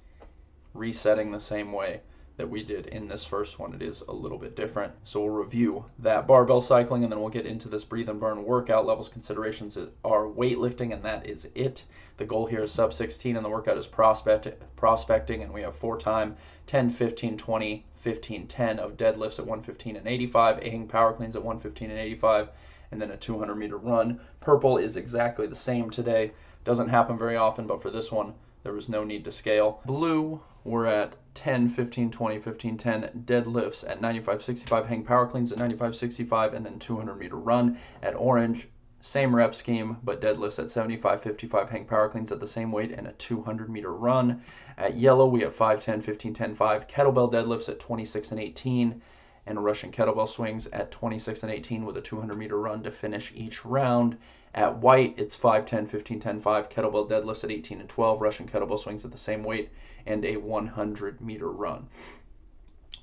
resetting 0.75 1.31
the 1.31 1.41
same 1.41 1.73
way 1.73 2.01
that 2.43 2.49
we 2.49 2.65
did 2.65 2.87
in 2.89 3.07
this 3.07 3.25
first 3.25 3.61
one. 3.61 3.73
It 3.73 3.83
is 3.83 4.03
a 4.09 4.13
little 4.13 4.37
bit 4.37 4.57
different. 4.57 4.93
So 5.05 5.21
we'll 5.21 5.31
review 5.31 5.85
that 6.01 6.27
barbell 6.27 6.61
cycling 6.61 7.05
and 7.05 7.13
then 7.13 7.21
we'll 7.21 7.29
get 7.29 7.47
into 7.47 7.69
this 7.69 7.85
breathe 7.85 8.09
and 8.09 8.19
burn 8.19 8.43
workout 8.43 8.85
levels 8.85 9.09
considerations 9.09 9.79
are 10.05 10.25
weightlifting 10.25 10.93
and 10.93 11.05
that 11.05 11.25
is 11.25 11.49
it. 11.55 11.85
The 12.17 12.25
goal 12.25 12.47
here 12.47 12.65
is 12.65 12.73
sub 12.73 12.93
16 12.93 13.37
and 13.37 13.45
the 13.45 13.49
workout 13.49 13.79
is 13.79 13.87
prospect, 13.87 14.49
prospecting 14.75 15.45
and 15.45 15.53
we 15.53 15.63
have 15.63 15.77
for 15.77 15.97
time 15.97 16.35
10, 16.67 16.91
15, 16.91 17.39
20, 17.39 17.85
15, 17.95 18.47
10 18.49 18.79
of 18.81 18.97
deadlifts 18.97 19.39
at 19.39 19.47
115 19.47 19.95
and 19.95 20.09
85, 20.09 20.65
hang 20.65 20.89
power 20.89 21.13
cleans 21.13 21.37
at 21.37 21.45
115 21.45 21.91
and 21.91 22.01
85 22.01 22.49
and 22.91 23.01
then 23.01 23.13
a 23.13 23.17
200 23.17 23.55
meter 23.55 23.77
run. 23.77 24.19
Purple 24.41 24.79
is 24.79 24.97
exactly 24.97 25.47
the 25.47 25.55
same 25.55 25.91
today. 25.91 26.33
Doesn't 26.65 26.89
happen 26.89 27.17
very 27.17 27.37
often, 27.37 27.69
but 27.69 27.81
for 27.81 27.91
this 27.91 28.11
one, 28.11 28.35
there 28.65 28.73
was 28.73 28.89
no 28.89 29.05
need 29.05 29.23
to 29.27 29.31
scale. 29.31 29.81
Blue, 29.85 30.41
we're 30.65 30.87
at 30.87 31.17
10, 31.35 31.71
15, 31.71 32.11
20, 32.11 32.39
15, 32.39 32.77
10 32.77 33.25
deadlifts 33.25 33.89
at 33.89 34.01
95, 34.01 34.43
65, 34.43 34.87
hang 34.87 35.03
power 35.03 35.27
cleans 35.27 35.51
at 35.51 35.59
95, 35.59 35.97
65, 35.97 36.55
and 36.55 36.65
then 36.65 36.79
200 36.79 37.17
meter 37.17 37.37
run. 37.37 37.79
At 38.03 38.15
orange, 38.15 38.69
same 39.01 39.35
rep 39.35 39.55
scheme, 39.55 39.97
but 40.05 40.21
deadlifts 40.21 40.59
at 40.59 40.71
75, 40.71 41.23
55, 41.23 41.71
hang 41.71 41.85
power 41.87 42.09
cleans 42.09 42.31
at 42.31 42.39
the 42.39 42.47
same 42.47 42.71
weight, 42.71 42.93
and 42.93 43.09
a 43.09 43.13
200 43.13 43.69
meter 43.69 43.93
run. 43.93 44.43
At 44.79 44.97
yellow, 44.97 45.27
we 45.27 45.41
have 45.41 45.55
5, 45.55 45.81
10, 45.81 46.03
15, 46.03 46.35
10, 46.35 46.55
5 46.55 46.87
kettlebell 46.87 47.33
deadlifts 47.33 47.69
at 47.69 47.81
26 47.81 48.31
and 48.31 48.41
18, 48.41 49.03
and 49.47 49.65
Russian 49.65 49.91
kettlebell 49.91 50.29
swings 50.29 50.67
at 50.69 50.91
26 50.91 51.43
and 51.43 51.53
18 51.53 51.85
with 51.85 51.97
a 51.97 52.01
200 52.01 52.37
meter 52.37 52.59
run 52.59 52.83
to 52.83 52.91
finish 52.91 53.33
each 53.35 53.65
round. 53.65 54.17
At 54.55 54.79
white, 54.79 55.15
it's 55.19 55.35
5, 55.35 55.67
10, 55.67 55.87
15, 55.87 56.21
10, 56.21 56.41
5, 56.41 56.69
kettlebell 56.69 57.09
deadlifts 57.09 57.43
at 57.43 57.51
18 57.51 57.81
and 57.81 57.89
12, 57.89 58.21
Russian 58.21 58.47
kettlebell 58.47 58.79
swings 58.79 59.05
at 59.05 59.11
the 59.11 59.19
same 59.19 59.43
weight, 59.43 59.71
and 60.07 60.25
a 60.25 60.37
100 60.37 61.21
meter 61.21 61.51
run. 61.51 61.89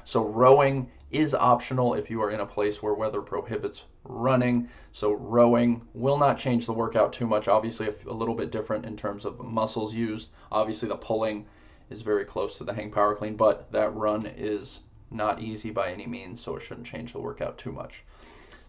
So 0.05 0.23
rowing 0.23 0.89
is 1.11 1.33
optional 1.35 1.93
if 1.95 2.09
you 2.09 2.21
are 2.21 2.31
in 2.31 2.39
a 2.39 2.45
place 2.45 2.81
where 2.81 2.93
weather 2.93 3.21
prohibits 3.21 3.83
running. 4.03 4.69
So 4.91 5.11
rowing 5.13 5.87
will 5.93 6.17
not 6.17 6.37
change 6.37 6.65
the 6.65 6.73
workout 6.73 7.13
too 7.13 7.27
much. 7.27 7.47
Obviously, 7.47 7.93
a 8.07 8.13
little 8.13 8.35
bit 8.35 8.51
different 8.51 8.85
in 8.85 8.95
terms 8.95 9.25
of 9.25 9.39
muscles 9.39 9.93
used. 9.93 10.29
Obviously, 10.51 10.87
the 10.87 10.95
pulling 10.95 11.45
is 11.89 12.01
very 12.01 12.25
close 12.25 12.57
to 12.57 12.63
the 12.63 12.73
hang 12.73 12.91
power 12.91 13.15
clean, 13.15 13.35
but 13.35 13.71
that 13.71 13.95
run 13.95 14.25
is 14.25 14.81
not 15.11 15.41
easy 15.41 15.71
by 15.71 15.91
any 15.91 16.05
means, 16.05 16.39
so 16.39 16.55
it 16.55 16.61
shouldn't 16.61 16.87
change 16.87 17.13
the 17.13 17.19
workout 17.19 17.57
too 17.57 17.71
much. 17.71 18.03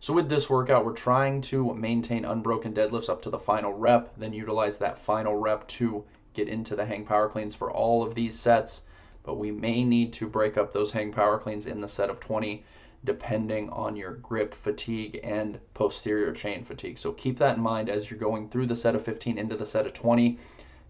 So 0.00 0.14
with 0.14 0.28
this 0.28 0.48
workout, 0.48 0.84
we're 0.84 0.92
trying 0.92 1.42
to 1.42 1.74
maintain 1.74 2.24
unbroken 2.24 2.72
deadlifts 2.72 3.10
up 3.10 3.22
to 3.22 3.30
the 3.30 3.38
final 3.38 3.72
rep, 3.72 4.14
then 4.16 4.32
utilize 4.32 4.78
that 4.78 4.98
final 4.98 5.36
rep 5.36 5.66
to 5.68 6.04
get 6.32 6.48
into 6.48 6.74
the 6.74 6.86
hang 6.86 7.04
power 7.04 7.28
cleans 7.28 7.54
for 7.54 7.70
all 7.70 8.02
of 8.02 8.14
these 8.14 8.38
sets, 8.38 8.82
but 9.22 9.34
we 9.34 9.50
may 9.50 9.84
need 9.84 10.12
to 10.14 10.26
break 10.26 10.56
up 10.56 10.72
those 10.72 10.90
hang 10.90 11.12
power 11.12 11.38
cleans 11.38 11.66
in 11.66 11.80
the 11.80 11.88
set 11.88 12.08
of 12.08 12.20
20 12.20 12.64
depending 13.04 13.70
on 13.70 13.96
your 13.96 14.12
grip 14.16 14.54
fatigue 14.54 15.20
and 15.24 15.58
posterior 15.74 16.32
chain 16.32 16.64
fatigue. 16.64 16.98
So 16.98 17.12
keep 17.12 17.38
that 17.38 17.56
in 17.56 17.62
mind 17.62 17.88
as 17.88 18.10
you're 18.10 18.20
going 18.20 18.48
through 18.48 18.66
the 18.66 18.76
set 18.76 18.94
of 18.94 19.02
15 19.02 19.38
into 19.38 19.56
the 19.56 19.66
set 19.66 19.86
of 19.86 19.94
20, 19.94 20.38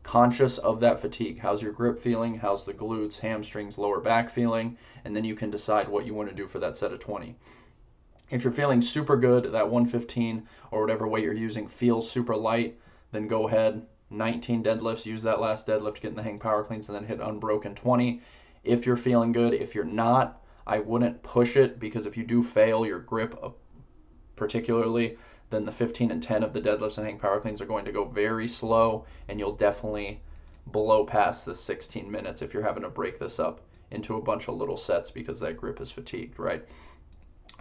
conscious 0.02 0.58
of 0.58 0.80
that 0.80 1.00
fatigue. 1.00 1.38
How's 1.38 1.62
your 1.62 1.72
grip 1.72 1.98
feeling? 1.98 2.34
How's 2.34 2.64
the 2.64 2.74
glutes, 2.74 3.18
hamstrings, 3.18 3.78
lower 3.78 4.00
back 4.00 4.30
feeling? 4.30 4.76
And 5.04 5.14
then 5.14 5.24
you 5.24 5.34
can 5.34 5.50
decide 5.50 5.88
what 5.88 6.06
you 6.06 6.14
want 6.14 6.28
to 6.28 6.34
do 6.34 6.46
for 6.46 6.58
that 6.60 6.76
set 6.76 6.92
of 6.92 6.98
20. 6.98 7.36
If 8.30 8.44
you're 8.44 8.52
feeling 8.52 8.80
super 8.80 9.16
good, 9.16 9.52
that 9.52 9.70
115 9.70 10.46
or 10.70 10.80
whatever 10.80 11.08
weight 11.08 11.24
you're 11.24 11.32
using 11.32 11.66
feels 11.66 12.10
super 12.10 12.36
light, 12.36 12.78
then 13.12 13.26
go 13.26 13.48
ahead, 13.48 13.86
19 14.10 14.62
deadlifts, 14.62 15.06
use 15.06 15.22
that 15.22 15.40
last 15.40 15.66
deadlift 15.66 15.96
to 15.96 16.00
get 16.00 16.10
in 16.10 16.16
the 16.16 16.22
hang 16.22 16.38
power 16.38 16.64
cleans 16.64 16.88
and 16.88 16.96
then 16.96 17.04
hit 17.04 17.20
unbroken 17.20 17.74
20. 17.74 18.20
If 18.62 18.86
you're 18.86 18.96
feeling 18.96 19.32
good, 19.32 19.54
if 19.54 19.74
you're 19.74 19.84
not, 19.84 20.42
I 20.66 20.78
wouldn't 20.78 21.22
push 21.22 21.56
it 21.56 21.80
because 21.80 22.06
if 22.06 22.16
you 22.16 22.24
do 22.24 22.42
fail 22.42 22.86
your 22.86 23.00
grip 23.00 23.38
uh, 23.42 23.50
particularly, 24.36 25.18
then 25.50 25.64
the 25.64 25.72
15 25.72 26.10
and 26.10 26.22
10 26.22 26.42
of 26.42 26.52
the 26.52 26.60
deadlifts 26.60 26.96
and 26.96 27.06
hang 27.06 27.18
power 27.18 27.40
cleans 27.40 27.60
are 27.60 27.66
going 27.66 27.84
to 27.84 27.92
go 27.92 28.04
very 28.04 28.48
slow 28.48 29.04
and 29.28 29.38
you'll 29.38 29.52
definitely 29.52 30.20
blow 30.66 31.04
past 31.04 31.44
the 31.44 31.54
16 31.54 32.10
minutes 32.10 32.42
if 32.42 32.54
you're 32.54 32.62
having 32.62 32.84
to 32.84 32.88
break 32.88 33.18
this 33.18 33.40
up 33.40 33.60
into 33.90 34.16
a 34.16 34.22
bunch 34.22 34.48
of 34.48 34.54
little 34.54 34.76
sets 34.76 35.10
because 35.10 35.40
that 35.40 35.56
grip 35.56 35.80
is 35.80 35.90
fatigued, 35.90 36.38
right? 36.38 36.64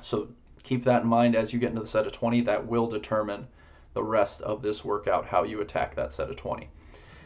So 0.01 0.29
keep 0.63 0.83
that 0.83 1.01
in 1.01 1.07
mind 1.07 1.35
as 1.35 1.51
you 1.51 1.59
get 1.59 1.69
into 1.69 1.81
the 1.81 1.87
set 1.87 2.05
of 2.05 2.11
20. 2.11 2.41
That 2.41 2.67
will 2.67 2.87
determine 2.87 3.47
the 3.93 4.03
rest 4.03 4.41
of 4.41 4.61
this 4.61 4.85
workout, 4.85 5.25
how 5.25 5.43
you 5.43 5.61
attack 5.61 5.95
that 5.95 6.13
set 6.13 6.29
of 6.29 6.35
20. 6.35 6.69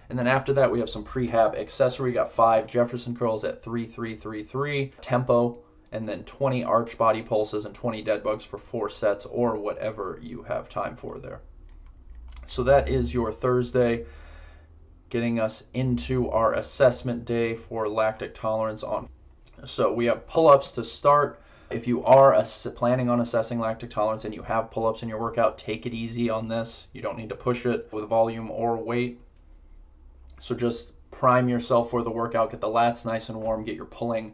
And 0.10 0.18
then 0.18 0.28
after 0.28 0.54
that, 0.54 0.72
we 0.72 0.80
have 0.80 0.90
some 0.90 1.04
prehab 1.04 1.58
accessory. 1.58 2.12
We 2.12 2.14
got 2.14 2.32
five 2.32 2.68
Jefferson 2.68 3.16
curls 3.16 3.44
at 3.44 3.64
3333 3.64 4.94
tempo, 5.02 5.60
and 5.94 6.10
then 6.10 6.24
20 6.24 6.64
arch 6.64 6.98
body 6.98 7.22
pulses 7.22 7.66
and 7.66 7.76
20 7.76 8.02
dead 8.02 8.24
bugs 8.24 8.44
for 8.44 8.58
four 8.58 8.90
sets 8.90 9.26
or 9.28 9.56
whatever 9.56 10.20
you 10.22 10.42
have 10.42 10.68
time 10.68 10.96
for 10.96 11.20
there. 11.20 11.40
So 12.48 12.64
that 12.64 12.90
is 12.90 13.14
your 13.14 13.32
Thursday, 13.32 14.06
getting 15.10 15.40
us 15.40 15.68
into 15.76 16.32
our 16.32 16.54
assessment 16.54 17.26
day 17.26 17.56
for 17.56 17.88
lactic 17.88 18.34
tolerance 18.34 18.84
on. 18.84 19.08
So 19.66 19.94
we 19.94 20.06
have 20.06 20.28
pull 20.28 20.50
ups 20.50 20.72
to 20.74 20.84
start. 20.84 21.40
If 21.70 21.86
you 21.88 22.04
are 22.04 22.34
ass- 22.34 22.68
planning 22.76 23.08
on 23.08 23.22
assessing 23.22 23.60
lactic 23.60 23.92
tolerance 23.92 24.26
and 24.26 24.34
you 24.34 24.42
have 24.42 24.72
pull 24.72 24.88
ups 24.88 25.04
in 25.04 25.10
your 25.10 25.20
workout, 25.20 25.60
take 25.60 25.86
it 25.86 25.94
easy 25.94 26.28
on 26.28 26.48
this. 26.48 26.88
You 26.94 27.04
don't 27.04 27.18
need 27.18 27.30
to 27.30 27.36
push 27.36 27.68
it 27.68 27.88
with 27.92 28.10
volume 28.10 28.50
or 28.50 28.78
weight. 28.78 29.22
So 30.42 30.56
just 30.56 30.92
prime 31.12 31.48
yourself 31.48 31.92
for 31.92 32.02
the 32.02 32.12
workout, 32.12 32.50
get 32.50 32.62
the 32.62 32.68
lats 32.68 33.06
nice 33.06 33.30
and 33.30 33.40
warm, 33.40 33.64
get 33.64 33.76
your 33.76 33.86
pulling 33.86 34.34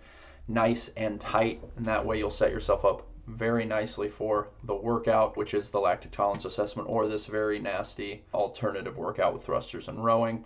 nice 0.50 0.90
and 0.98 1.22
tight, 1.22 1.62
and 1.78 1.86
that 1.86 2.04
way 2.04 2.18
you'll 2.18 2.32
set 2.32 2.52
yourself 2.52 2.84
up 2.84 3.06
very 3.28 3.64
nicely 3.64 4.10
for 4.10 4.48
the 4.64 4.74
workout, 4.74 5.38
which 5.38 5.54
is 5.54 5.70
the 5.70 5.80
lactic 5.80 6.10
tolerance 6.10 6.44
assessment, 6.44 6.90
or 6.90 7.08
this 7.08 7.28
very 7.28 7.60
nasty 7.60 8.24
alternative 8.34 8.98
workout 8.98 9.32
with 9.32 9.46
thrusters 9.46 9.88
and 9.88 10.04
rowing. 10.04 10.44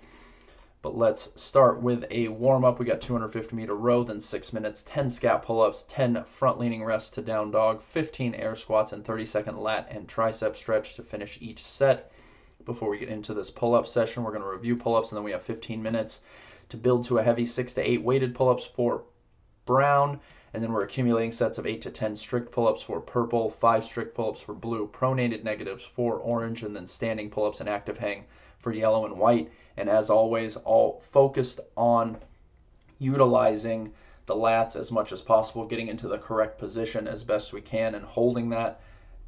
But 0.82 0.98
let's 0.98 1.32
start 1.42 1.82
with 1.82 2.04
a 2.12 2.28
warm 2.28 2.66
up. 2.66 2.78
We 2.78 2.86
got 2.86 3.00
250 3.00 3.56
meter 3.56 3.74
row, 3.74 4.04
then 4.04 4.20
6 4.20 4.52
minutes, 4.52 4.84
10 4.86 5.08
scap 5.08 5.44
pull 5.44 5.62
ups, 5.62 5.86
10 5.88 6.26
front 6.26 6.60
leaning 6.60 6.84
rests 6.84 7.10
to 7.12 7.22
down 7.22 7.52
dog, 7.52 7.82
15 7.82 8.36
air 8.36 8.58
squats, 8.58 8.92
and 8.92 9.06
30 9.06 9.26
second 9.26 9.58
lat 9.58 9.88
and 9.90 10.06
tricep 10.10 10.58
stretch 10.58 10.98
to 10.98 11.04
finish 11.04 11.38
each 11.42 11.64
set. 11.64 12.12
Before 12.66 12.90
we 12.90 12.98
get 12.98 13.08
into 13.08 13.34
this 13.34 13.50
pull 13.50 13.74
up 13.74 13.88
session, 13.88 14.24
we're 14.24 14.32
going 14.32 14.44
to 14.44 14.50
review 14.50 14.76
pull 14.76 14.98
ups 14.98 15.14
and 15.14 15.18
then 15.18 15.24
we 15.24 15.32
have 15.32 15.44
15 15.44 15.82
minutes 15.82 16.20
to 16.68 16.76
build 16.76 17.06
to 17.06 17.18
a 17.18 17.24
heavy 17.24 17.46
6 17.46 17.74
to 17.76 17.90
8 17.90 18.04
weighted 18.04 18.36
pull 18.36 18.50
ups 18.50 18.66
for 18.66 19.06
brown. 19.66 20.20
And 20.54 20.62
then 20.62 20.72
we're 20.72 20.84
accumulating 20.84 21.32
sets 21.32 21.58
of 21.58 21.66
8 21.66 21.82
to 21.82 21.90
10 21.90 22.16
strict 22.16 22.52
pull 22.52 22.68
ups 22.68 22.82
for 22.82 23.02
purple, 23.02 23.50
5 23.50 23.86
strict 23.86 24.16
pull 24.16 24.30
ups 24.30 24.42
for 24.42 24.54
blue, 24.54 24.88
pronated 24.88 25.44
negatives 25.44 25.84
for 25.84 26.18
orange, 26.18 26.64
and 26.64 26.76
then 26.76 26.86
standing 26.86 27.30
pull 27.30 27.46
ups 27.46 27.60
and 27.60 27.68
active 27.68 27.98
hang 27.98 28.26
for 28.60 28.72
yellow 28.72 29.06
and 29.06 29.18
white 29.18 29.52
and 29.76 29.90
as 29.90 30.10
always, 30.10 30.56
all 30.58 31.02
focused 31.12 31.60
on 31.76 32.18
utilizing 33.00 33.92
the 34.28 34.36
lats 34.36 34.76
as 34.76 34.92
much 34.92 35.12
as 35.12 35.22
possible, 35.22 35.66
getting 35.66 35.88
into 35.88 36.08
the 36.08 36.20
correct 36.20 36.60
position 36.60 37.08
as 37.08 37.24
best 37.24 37.54
we 37.54 37.62
can, 37.62 37.96
and 37.96 38.06
holding 38.06 38.50
that 38.50 38.82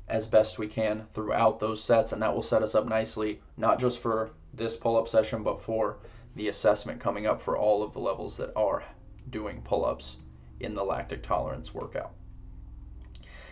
as 0.07 0.27
best 0.27 0.59
we 0.59 0.67
can 0.67 1.05
throughout 1.13 1.59
those 1.59 1.83
sets. 1.83 2.11
And 2.11 2.21
that 2.21 2.33
will 2.33 2.43
set 2.43 2.61
us 2.61 2.75
up 2.75 2.85
nicely, 2.85 3.41
not 3.57 3.79
just 3.79 3.99
for 3.99 4.29
this 4.53 4.77
pull 4.77 4.97
up 4.97 5.07
session, 5.07 5.41
but 5.41 5.61
for 5.61 5.97
the 6.35 6.49
assessment 6.49 6.99
coming 7.01 7.25
up 7.25 7.41
for 7.41 7.57
all 7.57 7.81
of 7.81 7.93
the 7.93 7.99
levels 7.99 8.37
that 8.37 8.55
are 8.55 8.83
doing 9.31 9.61
pull 9.63 9.83
ups 9.83 10.17
in 10.59 10.75
the 10.75 10.83
lactic 10.83 11.23
tolerance 11.23 11.73
workout. 11.73 12.13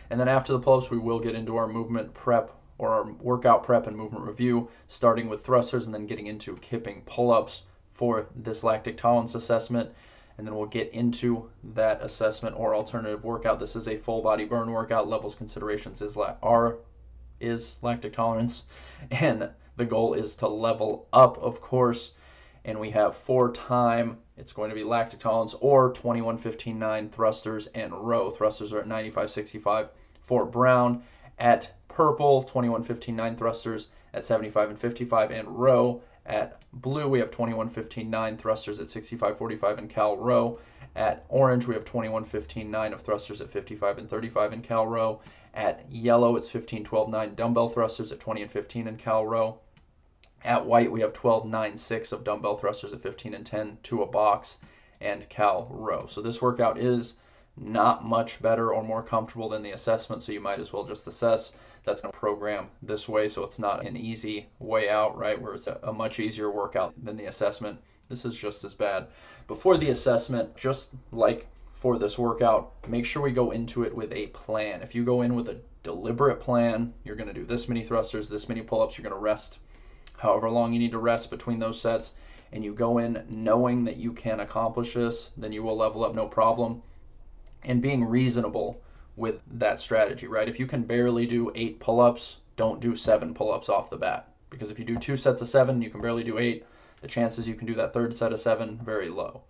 And 0.10 0.20
then 0.20 0.28
after 0.28 0.54
the 0.54 0.60
pull 0.60 0.78
ups, 0.78 0.90
we 0.90 0.98
will 0.98 1.20
get 1.20 1.36
into 1.36 1.58
our 1.58 1.68
movement 1.68 2.14
prep 2.14 2.52
or 2.78 2.90
our 2.90 3.12
workout 3.14 3.64
prep 3.64 3.88
and 3.88 3.96
movement 3.96 4.26
review, 4.26 4.70
starting 4.88 5.30
with 5.30 5.44
thrusters 5.44 5.86
and 5.86 5.94
then 5.94 6.08
getting 6.08 6.28
into 6.28 6.56
kipping 6.58 7.02
pull 7.06 7.32
ups 7.32 7.64
for 7.94 8.28
this 8.36 8.64
lactic 8.64 8.98
tolerance 8.98 9.36
assessment. 9.36 9.92
And 10.38 10.48
then 10.48 10.56
we'll 10.56 10.66
get 10.66 10.92
into 10.92 11.50
that 11.76 12.02
assessment 12.02 12.56
or 12.58 12.74
alternative 12.74 13.24
workout. 13.24 13.60
This 13.60 13.76
is 13.76 13.88
a 13.88 13.98
full 13.98 14.22
body 14.22 14.46
burn 14.46 14.72
workout. 14.72 15.08
Levels 15.08 15.36
considerations 15.36 16.02
is 16.02 16.18
la- 16.18 16.36
are 16.42 16.78
is 17.40 17.78
lactic 17.82 18.14
tolerance, 18.14 18.64
and 19.12 19.50
the 19.76 19.86
goal 19.86 20.14
is 20.14 20.36
to 20.38 20.48
level 20.48 21.08
up, 21.14 21.38
of 21.38 21.62
course. 21.62 22.14
And 22.66 22.80
we 22.80 22.92
have 22.92 23.16
for 23.16 23.52
time. 23.52 24.18
It's 24.38 24.54
going 24.54 24.70
to 24.70 24.76
be 24.76 24.84
lactic 24.84 25.20
tolerance 25.20 25.54
or 25.60 25.92
2115.9 25.94 27.12
thrusters 27.12 27.68
and 27.68 27.94
row. 27.94 28.30
Thrusters 28.30 28.74
are 28.74 28.80
at 28.80 28.88
95 28.88 29.32
65 29.32 29.90
for 30.22 30.46
Brown 30.46 31.04
at 31.40 31.72
purple, 31.88 32.44
2115.9 32.44 33.38
thrusters 33.38 33.90
at 34.14 34.26
75 34.26 34.70
and 34.70 34.80
55, 34.80 35.32
and 35.32 35.48
row 35.48 36.02
at 36.26 36.62
blue, 36.72 37.10
we 37.10 37.20
have 37.20 37.32
2115.9 37.32 38.38
thrusters 38.38 38.80
at 38.80 38.88
65, 38.88 39.38
45, 39.38 39.78
and 39.78 39.90
cal 39.90 40.16
row. 40.18 40.58
At 40.96 41.26
orange, 41.28 41.68
we 41.68 41.74
have 41.74 41.84
2115.9 41.84 42.94
of 42.94 43.02
thrusters 43.02 43.42
at 43.42 43.50
55 43.50 43.98
and 43.98 44.10
35 44.10 44.54
in 44.54 44.62
cal 44.62 44.88
row. 44.88 45.20
At 45.54 45.86
yellow, 45.92 46.38
it's 46.38 46.48
15, 46.48 46.86
12, 46.86 47.10
9 47.10 47.36
dumbbell 47.36 47.70
thrusters 47.70 48.14
at 48.14 48.22
20 48.22 48.44
and 48.44 48.52
15 48.52 48.88
in 48.88 48.98
cal 48.98 49.26
row. 49.26 49.60
At 50.46 50.66
white, 50.66 50.92
we 50.92 51.00
have 51.00 51.14
12, 51.14 51.46
9, 51.46 51.78
6 51.78 52.12
of 52.12 52.26
dumbbell 52.26 52.58
thrusters 52.58 52.92
at 52.92 53.02
15 53.02 53.34
and 53.34 53.46
10 53.46 53.78
to 53.84 54.04
a 54.04 54.06
box 54.06 54.58
and 55.00 55.30
cal 55.30 55.70
row. 55.72 56.06
So 56.06 56.22
this 56.22 56.42
workout 56.42 56.78
is 56.78 57.16
not 57.56 58.04
much 58.04 58.42
better 58.42 58.74
or 58.74 58.84
more 58.84 59.04
comfortable 59.04 59.48
than 59.48 59.64
the 59.64 59.72
assessment, 59.72 60.22
so 60.22 60.34
you 60.34 60.42
might 60.42 60.60
as 60.60 60.74
well 60.74 60.84
just 60.84 61.08
assess. 61.08 61.54
That's 61.86 62.02
going 62.02 62.12
to 62.12 62.20
program 62.20 62.68
this 62.82 63.08
way, 63.08 63.30
so 63.30 63.46
it's 63.46 63.58
not 63.58 63.86
an 63.86 63.96
easy 63.96 64.50
way 64.60 64.90
out, 64.90 65.18
right? 65.18 65.42
Where 65.42 65.54
it's 65.54 65.68
a, 65.68 65.80
a 65.84 65.94
much 65.94 66.20
easier 66.20 66.52
workout 66.52 66.94
than 67.02 67.16
the 67.16 67.28
assessment. 67.28 67.80
This 68.10 68.26
is 68.26 68.36
just 68.36 68.66
as 68.66 68.74
bad. 68.74 69.08
Before 69.48 69.78
the 69.78 69.92
assessment, 69.92 70.58
just 70.58 70.92
like 71.14 71.48
for 71.74 71.98
this 71.98 72.20
workout, 72.20 72.74
make 72.90 73.06
sure 73.06 73.22
we 73.22 73.32
go 73.32 73.52
into 73.52 73.84
it 73.84 73.96
with 73.96 74.12
a 74.12 74.28
plan. 74.28 74.82
If 74.82 74.94
you 74.94 75.06
go 75.06 75.22
in 75.22 75.36
with 75.36 75.48
a 75.48 75.62
deliberate 75.84 76.42
plan, 76.42 76.94
you're 77.06 77.16
going 77.16 77.30
to 77.30 77.34
do 77.34 77.46
this 77.46 77.70
many 77.70 77.86
thrusters, 77.86 78.28
this 78.28 78.50
many 78.50 78.62
pull 78.62 78.82
ups, 78.82 78.98
you're 78.98 79.04
going 79.04 79.16
to 79.16 79.24
rest 79.24 79.60
however 80.24 80.50
long 80.50 80.72
you 80.72 80.80
need 80.80 80.92
to 80.92 80.98
rest 80.98 81.30
between 81.30 81.60
those 81.60 81.80
sets, 81.80 82.14
and 82.54 82.64
you 82.64 82.74
go 82.74 82.98
in 82.98 83.26
knowing 83.30 83.84
that 83.84 83.98
you 83.98 84.14
can 84.14 84.40
accomplish 84.40 84.94
this, 84.94 85.32
then 85.36 85.52
you 85.52 85.62
will 85.62 85.76
level 85.76 86.06
up 86.06 86.16
no 86.16 86.28
problem 86.28 86.82
and 87.64 87.82
being 87.82 88.06
reasonable 88.06 88.82
with 89.18 89.42
that 89.52 89.82
strategy, 89.82 90.26
right? 90.26 90.48
If 90.48 90.60
you 90.60 90.66
can 90.66 90.84
barely 90.84 91.26
do 91.26 91.52
eight 91.56 91.80
pull 91.80 92.00
ups, 92.00 92.38
don't 92.56 92.80
do 92.80 92.96
seven 92.96 93.34
pull 93.34 93.52
ups 93.52 93.68
off 93.68 93.90
the 93.90 93.98
bat. 93.98 94.30
Because 94.50 94.72
if 94.72 94.80
you 94.80 94.86
do 94.86 94.98
two 94.98 95.18
sets 95.18 95.42
of 95.42 95.50
seven, 95.50 95.82
you 95.82 95.90
can 95.90 96.02
barely 96.02 96.24
do 96.24 96.38
eight. 96.38 96.66
The 97.02 97.08
chances 97.10 97.48
you 97.48 97.56
can 97.56 97.68
do 97.68 97.76
that 97.76 97.92
third 97.92 98.16
set 98.16 98.32
of 98.32 98.40
seven, 98.40 98.80
very 98.82 99.10
low, 99.10 99.42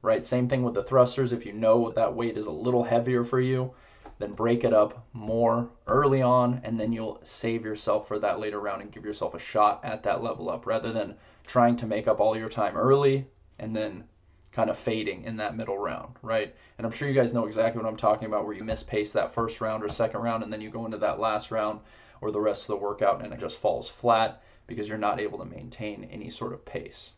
right? 0.00 0.24
Same 0.24 0.48
thing 0.48 0.62
with 0.62 0.74
the 0.74 0.84
thrusters. 0.84 1.32
If 1.32 1.44
you 1.44 1.52
know 1.52 1.90
that 1.90 2.14
weight 2.14 2.38
is 2.38 2.46
a 2.46 2.52
little 2.52 2.84
heavier 2.84 3.24
for 3.24 3.40
you, 3.40 3.72
then 4.20 4.34
break 4.34 4.64
it 4.64 4.72
up 4.72 5.06
more 5.14 5.70
early 5.86 6.20
on, 6.22 6.60
and 6.62 6.78
then 6.78 6.92
you'll 6.92 7.18
save 7.22 7.64
yourself 7.64 8.06
for 8.06 8.18
that 8.18 8.38
later 8.38 8.60
round 8.60 8.82
and 8.82 8.92
give 8.92 9.04
yourself 9.04 9.34
a 9.34 9.38
shot 9.38 9.80
at 9.82 10.02
that 10.02 10.22
level 10.22 10.50
up 10.50 10.66
rather 10.66 10.92
than 10.92 11.16
trying 11.46 11.74
to 11.74 11.86
make 11.86 12.06
up 12.06 12.20
all 12.20 12.36
your 12.36 12.50
time 12.50 12.76
early 12.76 13.26
and 13.58 13.74
then 13.74 14.04
kind 14.52 14.68
of 14.68 14.76
fading 14.76 15.24
in 15.24 15.36
that 15.36 15.56
middle 15.56 15.78
round, 15.78 16.14
right? 16.22 16.54
And 16.76 16.86
I'm 16.86 16.92
sure 16.92 17.08
you 17.08 17.14
guys 17.14 17.32
know 17.32 17.46
exactly 17.46 17.80
what 17.80 17.88
I'm 17.88 17.96
talking 17.96 18.26
about 18.26 18.44
where 18.44 18.54
you 18.54 18.64
miss 18.64 18.82
pace 18.82 19.12
that 19.12 19.32
first 19.32 19.60
round 19.60 19.82
or 19.82 19.88
second 19.88 20.20
round 20.20 20.42
and 20.42 20.52
then 20.52 20.60
you 20.60 20.70
go 20.70 20.84
into 20.84 20.98
that 20.98 21.20
last 21.20 21.50
round 21.50 21.80
or 22.20 22.30
the 22.30 22.40
rest 22.40 22.64
of 22.64 22.68
the 22.68 22.76
workout 22.76 23.24
and 23.24 23.32
it 23.32 23.40
just 23.40 23.58
falls 23.58 23.88
flat 23.88 24.42
because 24.66 24.88
you're 24.88 24.98
not 24.98 25.20
able 25.20 25.38
to 25.38 25.44
maintain 25.44 26.08
any 26.10 26.30
sort 26.30 26.52
of 26.52 26.64
pace. 26.64 27.12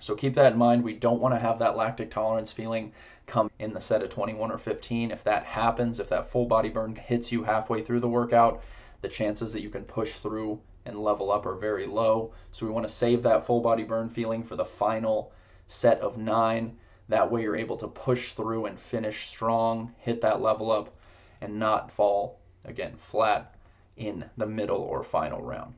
So 0.00 0.14
keep 0.14 0.34
that 0.34 0.52
in 0.52 0.58
mind. 0.58 0.82
We 0.82 0.94
don't 0.94 1.20
want 1.20 1.34
to 1.34 1.38
have 1.38 1.58
that 1.58 1.76
lactic 1.76 2.10
tolerance 2.10 2.52
feeling 2.52 2.92
come 3.28 3.50
in 3.58 3.72
the 3.72 3.80
set 3.80 4.02
of 4.02 4.08
21 4.08 4.50
or 4.50 4.58
15. 4.58 5.10
If 5.12 5.22
that 5.24 5.44
happens, 5.44 6.00
if 6.00 6.08
that 6.08 6.30
full 6.30 6.46
body 6.46 6.70
burn 6.70 6.96
hits 6.96 7.30
you 7.30 7.44
halfway 7.44 7.82
through 7.82 8.00
the 8.00 8.08
workout, 8.08 8.62
the 9.02 9.08
chances 9.08 9.52
that 9.52 9.62
you 9.62 9.70
can 9.70 9.84
push 9.84 10.14
through 10.14 10.60
and 10.84 10.98
level 10.98 11.30
up 11.30 11.46
are 11.46 11.54
very 11.54 11.86
low. 11.86 12.32
So 12.50 12.66
we 12.66 12.72
want 12.72 12.88
to 12.88 12.92
save 12.92 13.22
that 13.22 13.46
full 13.46 13.60
body 13.60 13.84
burn 13.84 14.08
feeling 14.08 14.42
for 14.42 14.56
the 14.56 14.64
final 14.64 15.32
set 15.66 16.00
of 16.00 16.16
nine. 16.16 16.78
That 17.08 17.30
way 17.30 17.42
you're 17.42 17.56
able 17.56 17.76
to 17.76 17.88
push 17.88 18.32
through 18.32 18.66
and 18.66 18.78
finish 18.78 19.26
strong, 19.26 19.94
hit 19.98 20.20
that 20.22 20.40
level 20.40 20.70
up, 20.70 20.94
and 21.40 21.58
not 21.58 21.92
fall, 21.92 22.40
again, 22.64 22.96
flat 22.96 23.54
in 23.96 24.24
the 24.36 24.46
middle 24.46 24.80
or 24.80 25.04
final 25.04 25.42
round. 25.42 25.74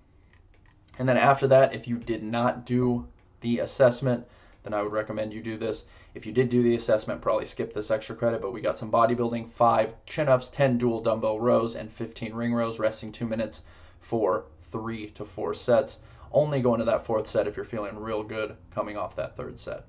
And 0.98 1.08
then 1.08 1.16
after 1.16 1.48
that, 1.48 1.74
if 1.74 1.88
you 1.88 1.98
did 1.98 2.22
not 2.22 2.66
do 2.66 3.08
the 3.40 3.60
assessment, 3.60 4.26
then 4.62 4.74
I 4.74 4.82
would 4.82 4.92
recommend 4.92 5.32
you 5.32 5.42
do 5.42 5.56
this. 5.56 5.86
If 6.14 6.26
you 6.26 6.32
did 6.32 6.48
do 6.48 6.62
the 6.62 6.76
assessment, 6.76 7.20
probably 7.20 7.44
skip 7.44 7.72
this 7.72 7.90
extra 7.90 8.16
credit, 8.16 8.42
but 8.42 8.52
we 8.52 8.60
got 8.60 8.78
some 8.78 8.90
bodybuilding, 8.90 9.50
five 9.50 9.94
chin 10.06 10.28
ups, 10.28 10.50
10 10.50 10.78
dual 10.78 11.00
dumbbell 11.00 11.40
rows, 11.40 11.76
and 11.76 11.90
15 11.90 12.34
ring 12.34 12.54
rows, 12.54 12.78
resting 12.78 13.12
two 13.12 13.26
minutes 13.26 13.62
for 14.00 14.44
three 14.70 15.10
to 15.10 15.24
four 15.24 15.54
sets 15.54 15.98
only 16.32 16.60
go 16.60 16.74
into 16.74 16.84
that 16.84 17.04
fourth 17.04 17.26
set 17.26 17.46
if 17.46 17.56
you're 17.56 17.64
feeling 17.64 17.98
real 17.98 18.22
good 18.22 18.56
coming 18.74 18.96
off 18.96 19.16
that 19.16 19.36
third 19.36 19.58
set. 19.58 19.84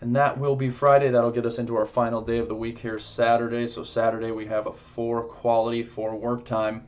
And 0.00 0.16
that 0.16 0.38
will 0.38 0.56
be 0.56 0.70
Friday. 0.70 1.10
That'll 1.10 1.30
get 1.30 1.46
us 1.46 1.58
into 1.58 1.76
our 1.76 1.86
final 1.86 2.22
day 2.22 2.38
of 2.38 2.48
the 2.48 2.54
week 2.54 2.78
here, 2.78 2.98
Saturday. 2.98 3.66
So, 3.66 3.82
Saturday 3.82 4.30
we 4.30 4.46
have 4.46 4.66
a 4.66 4.72
for 4.72 5.22
quality, 5.24 5.82
for 5.82 6.14
work 6.14 6.44
time 6.44 6.86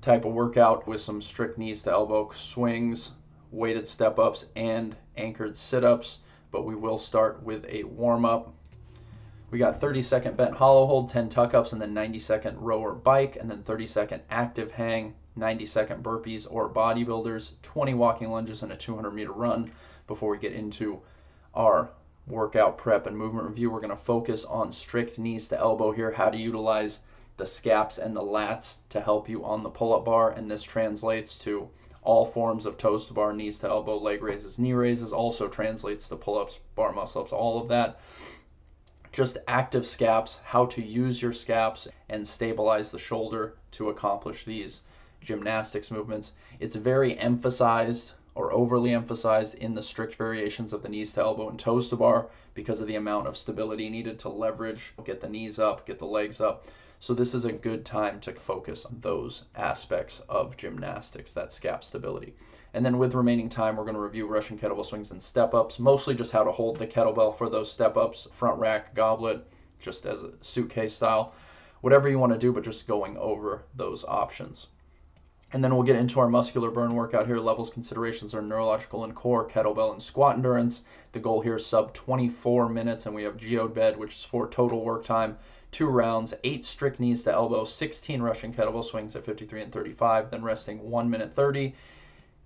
type 0.00 0.24
of 0.24 0.32
workout 0.32 0.86
with 0.86 1.00
some 1.00 1.20
strict 1.20 1.58
knees 1.58 1.82
to 1.82 1.90
elbow 1.90 2.30
swings, 2.32 3.12
weighted 3.50 3.86
step 3.86 4.18
ups, 4.18 4.48
and 4.56 4.96
anchored 5.16 5.56
sit 5.56 5.84
ups. 5.84 6.18
But 6.50 6.64
we 6.64 6.74
will 6.74 6.98
start 6.98 7.42
with 7.42 7.64
a 7.68 7.84
warm 7.84 8.24
up. 8.24 8.54
We 9.50 9.58
got 9.58 9.80
30 9.80 10.02
second 10.02 10.36
bent 10.36 10.54
hollow 10.54 10.86
hold, 10.86 11.08
10 11.08 11.28
tuck 11.28 11.54
ups, 11.54 11.72
and 11.72 11.80
then 11.80 11.94
90 11.94 12.18
second 12.18 12.58
rower 12.58 12.92
bike, 12.92 13.36
and 13.36 13.50
then 13.50 13.62
30 13.62 13.86
second 13.86 14.22
active 14.30 14.70
hang, 14.70 15.14
90 15.36 15.66
second 15.66 16.02
burpees 16.02 16.46
or 16.50 16.68
bodybuilders, 16.68 17.52
20 17.62 17.94
walking 17.94 18.30
lunges, 18.30 18.62
and 18.62 18.72
a 18.72 18.76
200 18.76 19.10
meter 19.10 19.32
run 19.32 19.70
before 20.06 20.30
we 20.30 20.38
get 20.38 20.52
into 20.52 21.00
our 21.54 21.90
workout 22.26 22.76
prep 22.76 23.06
and 23.06 23.16
movement 23.16 23.48
review. 23.48 23.70
We're 23.70 23.80
going 23.80 23.90
to 23.90 23.96
focus 23.96 24.44
on 24.44 24.72
strict 24.72 25.18
knees 25.18 25.48
to 25.48 25.58
elbow 25.58 25.92
here, 25.92 26.10
how 26.10 26.28
to 26.28 26.36
utilize 26.36 27.00
the 27.38 27.46
scaps 27.46 27.98
and 27.98 28.14
the 28.14 28.20
lats 28.20 28.78
to 28.90 29.00
help 29.00 29.28
you 29.28 29.44
on 29.44 29.62
the 29.62 29.70
pull 29.70 29.94
up 29.94 30.04
bar. 30.04 30.32
And 30.32 30.50
this 30.50 30.62
translates 30.62 31.38
to 31.40 31.70
all 32.02 32.24
forms 32.24 32.66
of 32.66 32.76
toes 32.76 33.06
to 33.06 33.12
bar, 33.12 33.32
knees 33.32 33.58
to 33.58 33.68
elbow, 33.68 33.96
leg 33.96 34.22
raises, 34.22 34.58
knee 34.58 34.72
raises, 34.72 35.12
also 35.12 35.48
translates 35.48 36.08
to 36.08 36.16
pull 36.16 36.38
ups, 36.38 36.58
bar 36.74 36.92
muscle 36.92 37.22
ups, 37.22 37.32
all 37.32 37.60
of 37.60 37.68
that. 37.68 38.00
Just 39.12 39.38
active 39.48 39.86
scaps, 39.86 40.40
how 40.44 40.66
to 40.66 40.82
use 40.82 41.20
your 41.20 41.32
scaps 41.32 41.88
and 42.08 42.26
stabilize 42.26 42.90
the 42.90 42.98
shoulder 42.98 43.54
to 43.72 43.88
accomplish 43.88 44.44
these 44.44 44.82
gymnastics 45.20 45.90
movements. 45.90 46.32
It's 46.60 46.76
very 46.76 47.18
emphasized 47.18 48.12
or 48.34 48.52
overly 48.52 48.92
emphasized 48.92 49.54
in 49.54 49.74
the 49.74 49.82
strict 49.82 50.14
variations 50.14 50.72
of 50.72 50.82
the 50.82 50.88
knees 50.88 51.12
to 51.12 51.20
elbow 51.20 51.48
and 51.48 51.58
toes 51.58 51.88
to 51.88 51.96
bar 51.96 52.28
because 52.54 52.80
of 52.80 52.86
the 52.86 52.94
amount 52.94 53.26
of 53.26 53.36
stability 53.36 53.88
needed 53.88 54.18
to 54.20 54.28
leverage, 54.28 54.94
get 55.04 55.20
the 55.20 55.28
knees 55.28 55.58
up, 55.58 55.84
get 55.86 55.98
the 55.98 56.06
legs 56.06 56.40
up. 56.40 56.64
So 57.00 57.14
this 57.14 57.32
is 57.32 57.44
a 57.44 57.52
good 57.52 57.84
time 57.84 58.18
to 58.20 58.32
focus 58.32 58.84
on 58.84 58.98
those 59.00 59.44
aspects 59.54 60.18
of 60.28 60.56
gymnastics, 60.56 61.30
that 61.32 61.50
scap 61.50 61.84
stability. 61.84 62.34
And 62.74 62.84
then 62.84 62.98
with 62.98 63.14
remaining 63.14 63.48
time, 63.48 63.76
we're 63.76 63.84
going 63.84 63.94
to 63.94 64.00
review 64.00 64.26
Russian 64.26 64.58
kettlebell 64.58 64.84
swings 64.84 65.12
and 65.12 65.22
step 65.22 65.54
ups, 65.54 65.78
mostly 65.78 66.16
just 66.16 66.32
how 66.32 66.42
to 66.42 66.50
hold 66.50 66.76
the 66.76 66.88
kettlebell 66.88 67.38
for 67.38 67.48
those 67.48 67.70
step 67.70 67.96
ups, 67.96 68.26
front 68.32 68.58
rack, 68.58 68.96
goblet, 68.96 69.46
just 69.78 70.06
as 70.06 70.24
a 70.24 70.32
suitcase 70.40 70.92
style, 70.92 71.34
whatever 71.82 72.08
you 72.08 72.18
want 72.18 72.32
to 72.32 72.38
do, 72.38 72.52
but 72.52 72.64
just 72.64 72.88
going 72.88 73.16
over 73.16 73.62
those 73.76 74.04
options. 74.04 74.66
And 75.52 75.62
then 75.62 75.74
we'll 75.74 75.84
get 75.84 75.96
into 75.96 76.18
our 76.18 76.28
muscular 76.28 76.70
burn 76.70 76.94
workout 76.94 77.26
here. 77.26 77.38
Levels 77.38 77.70
considerations 77.70 78.34
are 78.34 78.42
neurological 78.42 79.04
and 79.04 79.14
core, 79.14 79.48
kettlebell 79.48 79.92
and 79.92 80.02
squat 80.02 80.34
endurance. 80.34 80.82
The 81.12 81.20
goal 81.20 81.40
here 81.40 81.56
is 81.56 81.64
sub 81.64 81.94
24 81.94 82.68
minutes, 82.68 83.06
and 83.06 83.14
we 83.14 83.22
have 83.22 83.36
geode 83.36 83.72
bed, 83.72 83.96
which 83.96 84.16
is 84.16 84.24
for 84.24 84.48
total 84.48 84.84
work 84.84 85.04
time. 85.04 85.38
Two 85.70 85.86
rounds, 85.86 86.34
eight 86.44 86.64
strict 86.64 86.98
knees 86.98 87.22
to 87.24 87.32
elbow, 87.32 87.64
16 87.64 88.22
Russian 88.22 88.52
kettlebell 88.52 88.84
swings 88.84 89.14
at 89.16 89.24
53 89.24 89.62
and 89.62 89.72
35, 89.72 90.30
then 90.30 90.42
resting 90.42 90.90
1 90.90 91.10
minute 91.10 91.34
30, 91.34 91.74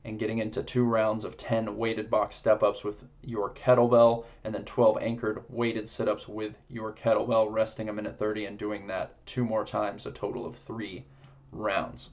and 0.05 0.19
getting 0.19 0.39
into 0.39 0.63
two 0.63 0.85
rounds 0.85 1.25
of 1.25 1.37
10 1.37 1.77
weighted 1.77 2.11
box 2.11 2.35
step 2.35 2.63
ups 2.63 2.83
with 2.83 3.05
your 3.23 3.51
kettlebell, 3.51 4.25
and 4.43 4.53
then 4.53 4.65
12 4.65 4.99
anchored 5.01 5.45
weighted 5.49 5.89
sit 5.89 6.09
ups 6.09 6.27
with 6.27 6.57
your 6.69 6.93
kettlebell, 6.93 7.51
resting 7.51 7.89
a 7.89 7.93
minute 7.93 8.19
30 8.19 8.47
and 8.47 8.59
doing 8.59 8.87
that 8.89 9.25
two 9.27 9.45
more 9.45 9.65
times, 9.65 10.07
a 10.07 10.11
total 10.11 10.45
of 10.45 10.57
three 10.57 11.05
rounds. 11.53 12.11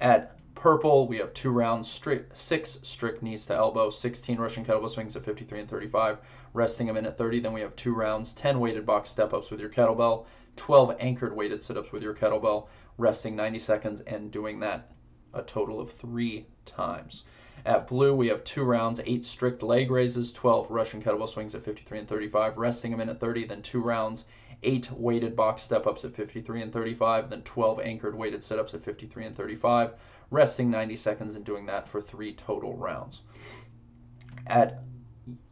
At 0.00 0.36
purple, 0.54 1.08
we 1.08 1.18
have 1.18 1.34
two 1.34 1.50
rounds, 1.50 2.00
six 2.34 2.78
strict 2.82 3.22
knees 3.22 3.46
to 3.46 3.54
elbow, 3.54 3.90
16 3.90 4.38
Russian 4.38 4.64
kettlebell 4.64 4.90
swings 4.90 5.16
at 5.16 5.24
53 5.24 5.60
and 5.60 5.68
35, 5.68 6.18
resting 6.52 6.90
a 6.90 6.94
minute 6.94 7.18
30. 7.18 7.40
Then 7.40 7.52
we 7.52 7.60
have 7.60 7.76
two 7.76 7.94
rounds, 7.94 8.34
10 8.34 8.60
weighted 8.60 8.86
box 8.86 9.10
step 9.10 9.32
ups 9.32 9.50
with 9.50 9.60
your 9.60 9.70
kettlebell, 9.70 10.26
12 10.56 10.96
anchored 11.00 11.36
weighted 11.36 11.62
sit 11.62 11.76
ups 11.76 11.92
with 11.92 12.02
your 12.02 12.14
kettlebell, 12.14 12.68
resting 12.98 13.36
90 13.36 13.58
seconds 13.58 14.00
and 14.02 14.30
doing 14.30 14.60
that 14.60 14.92
a 15.34 15.42
total 15.42 15.80
of 15.80 15.90
three 15.90 16.46
times. 16.64 17.24
At 17.64 17.88
blue, 17.88 18.14
we 18.14 18.28
have 18.28 18.44
two 18.44 18.62
rounds, 18.64 19.00
eight 19.04 19.24
strict 19.24 19.62
leg 19.62 19.90
raises, 19.90 20.32
12 20.32 20.70
Russian 20.70 21.02
kettlebell 21.02 21.28
swings 21.28 21.54
at 21.54 21.64
53 21.64 22.00
and 22.00 22.08
35, 22.08 22.58
resting 22.58 22.94
a 22.94 22.96
minute 22.96 23.18
30, 23.18 23.46
then 23.46 23.60
two 23.60 23.82
rounds, 23.82 24.26
eight 24.62 24.90
weighted 24.92 25.36
box 25.36 25.62
step 25.62 25.86
ups 25.86 26.04
at 26.04 26.14
53 26.14 26.62
and 26.62 26.72
35, 26.72 27.28
then 27.28 27.42
12 27.42 27.80
anchored 27.80 28.14
weighted 28.14 28.42
sit 28.42 28.58
ups 28.58 28.74
at 28.74 28.82
53 28.82 29.26
and 29.26 29.36
35, 29.36 29.94
resting 30.30 30.70
90 30.70 30.96
seconds 30.96 31.34
and 31.34 31.44
doing 31.44 31.66
that 31.66 31.88
for 31.88 32.00
three 32.00 32.32
total 32.34 32.74
rounds. 32.76 33.22
At 34.46 34.82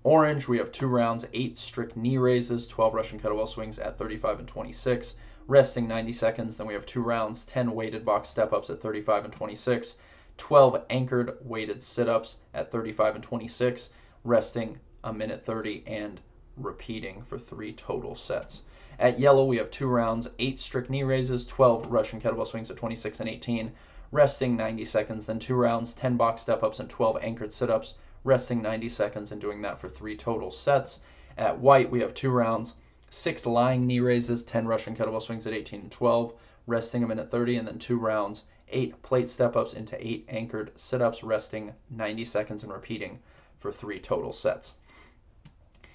orange, 0.05 0.47
we 0.47 0.59
have 0.59 0.71
two 0.71 0.87
rounds, 0.87 1.27
eight 1.33 1.59
strict 1.59 1.97
knee 1.97 2.19
raises, 2.19 2.69
12 2.69 2.95
Russian 2.95 3.19
kettlebell 3.19 3.49
swings 3.49 3.79
at 3.79 3.99
35 3.99 4.39
and 4.39 4.49
26, 4.49 5.17
resting 5.49 5.89
90 5.89 6.13
seconds. 6.13 6.57
Then 6.57 6.67
we 6.67 6.75
have 6.75 6.87
two 6.87 7.03
rounds, 7.03 7.45
10 7.47 7.73
weighted 7.73 8.05
box 8.05 8.29
step 8.29 8.53
ups 8.53 8.71
at 8.71 8.81
35 8.81 9.25
and 9.25 9.33
26, 9.33 9.97
12 10.37 10.85
anchored 10.91 11.39
weighted 11.43 11.83
sit 11.83 12.09
ups 12.09 12.39
at 12.55 12.71
35 12.71 13.17
and 13.17 13.25
26, 13.25 13.91
resting 14.23 14.79
a 15.03 15.13
minute 15.13 15.45
30 15.45 15.83
and 15.87 16.21
repeating 16.57 17.23
for 17.23 17.39
three 17.39 17.73
total 17.73 18.15
sets. 18.15 18.63
At 18.99 19.19
yellow, 19.19 19.45
we 19.45 19.57
have 19.57 19.73
two 19.73 19.89
rounds, 19.89 20.29
eight 20.39 20.59
strict 20.59 20.89
knee 20.89 21.03
raises, 21.03 21.47
12 21.47 21.91
Russian 21.91 22.21
kettlebell 22.21 22.47
swings 22.47 22.71
at 22.71 22.77
26 22.77 23.21
and 23.21 23.29
18, 23.29 23.73
resting 24.13 24.57
90 24.57 24.85
seconds, 24.85 25.27
then 25.27 25.41
two 25.41 25.57
rounds, 25.57 25.97
10 25.97 26.17
box 26.17 26.43
step 26.43 26.63
ups, 26.63 26.79
and 26.79 26.89
12 26.89 27.19
anchored 27.21 27.53
sit 27.53 27.71
ups, 27.71 27.95
resting 28.25 28.63
90 28.63 28.89
seconds 28.89 29.31
and 29.31 29.41
doing 29.41 29.63
that 29.63 29.79
for 29.79 29.89
three 29.89 30.17
total 30.17 30.51
sets. 30.51 31.01
At 31.37 31.59
white, 31.59 31.91
we 31.91 32.01
have 32.01 32.15
two 32.15 32.31
rounds, 32.31 32.75
six 33.11 33.47
lying 33.47 33.87
knee 33.87 34.01
raises, 34.01 34.43
10 34.45 34.67
Russian 34.67 34.97
kettlebell 34.97 35.23
swings 35.23 35.47
at 35.47 35.53
18 35.53 35.81
and 35.83 35.93
12, 35.93 36.33
resting 36.67 37.05
a 37.05 37.07
minute 37.07 37.31
30, 37.31 37.57
and 37.57 37.69
then 37.69 37.79
two 37.79 37.99
rounds, 37.99 38.45
eight 38.69 39.01
plate 39.03 39.29
step 39.29 39.57
ups 39.57 39.75
into 39.75 39.97
eight 40.05 40.25
anchored 40.29 40.73
sit 40.75 41.03
ups, 41.03 41.23
resting 41.23 41.73
90 41.91 42.25
seconds 42.25 42.63
and 42.63 42.73
repeating 42.73 43.19
for 43.59 43.71
three 43.71 44.01
total 44.01 44.33
sets. 44.33 44.73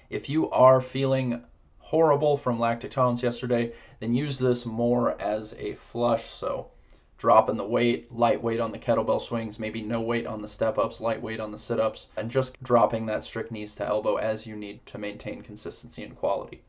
If 0.08 0.28
you 0.28 0.50
are 0.50 0.80
feeling 0.80 1.44
horrible 1.78 2.36
from 2.36 2.60
lactic 2.60 2.92
tolerance 2.92 3.22
yesterday, 3.22 3.72
then 3.98 4.14
use 4.14 4.38
this 4.38 4.64
more 4.64 5.20
as 5.20 5.54
a 5.54 5.74
flush. 5.74 6.30
So 6.30 6.70
dropping 7.20 7.58
the 7.58 7.66
weight, 7.66 8.10
lightweight 8.10 8.60
on 8.60 8.72
the 8.72 8.78
kettlebell 8.78 9.20
swings, 9.20 9.58
maybe 9.58 9.82
no 9.82 10.00
weight 10.00 10.26
on 10.26 10.40
the 10.40 10.48
step 10.48 10.78
ups, 10.78 11.02
lightweight 11.02 11.38
on 11.38 11.50
the 11.50 11.58
sit 11.58 11.78
ups, 11.78 12.08
and 12.16 12.30
just 12.30 12.60
dropping 12.62 13.04
that 13.04 13.22
strict 13.22 13.52
knees 13.52 13.74
to 13.74 13.86
elbow 13.86 14.16
as 14.16 14.46
you 14.46 14.56
need 14.56 14.84
to 14.86 14.96
maintain 14.96 15.42
consistency 15.42 16.02
and 16.02 16.16
quality. 16.16 16.62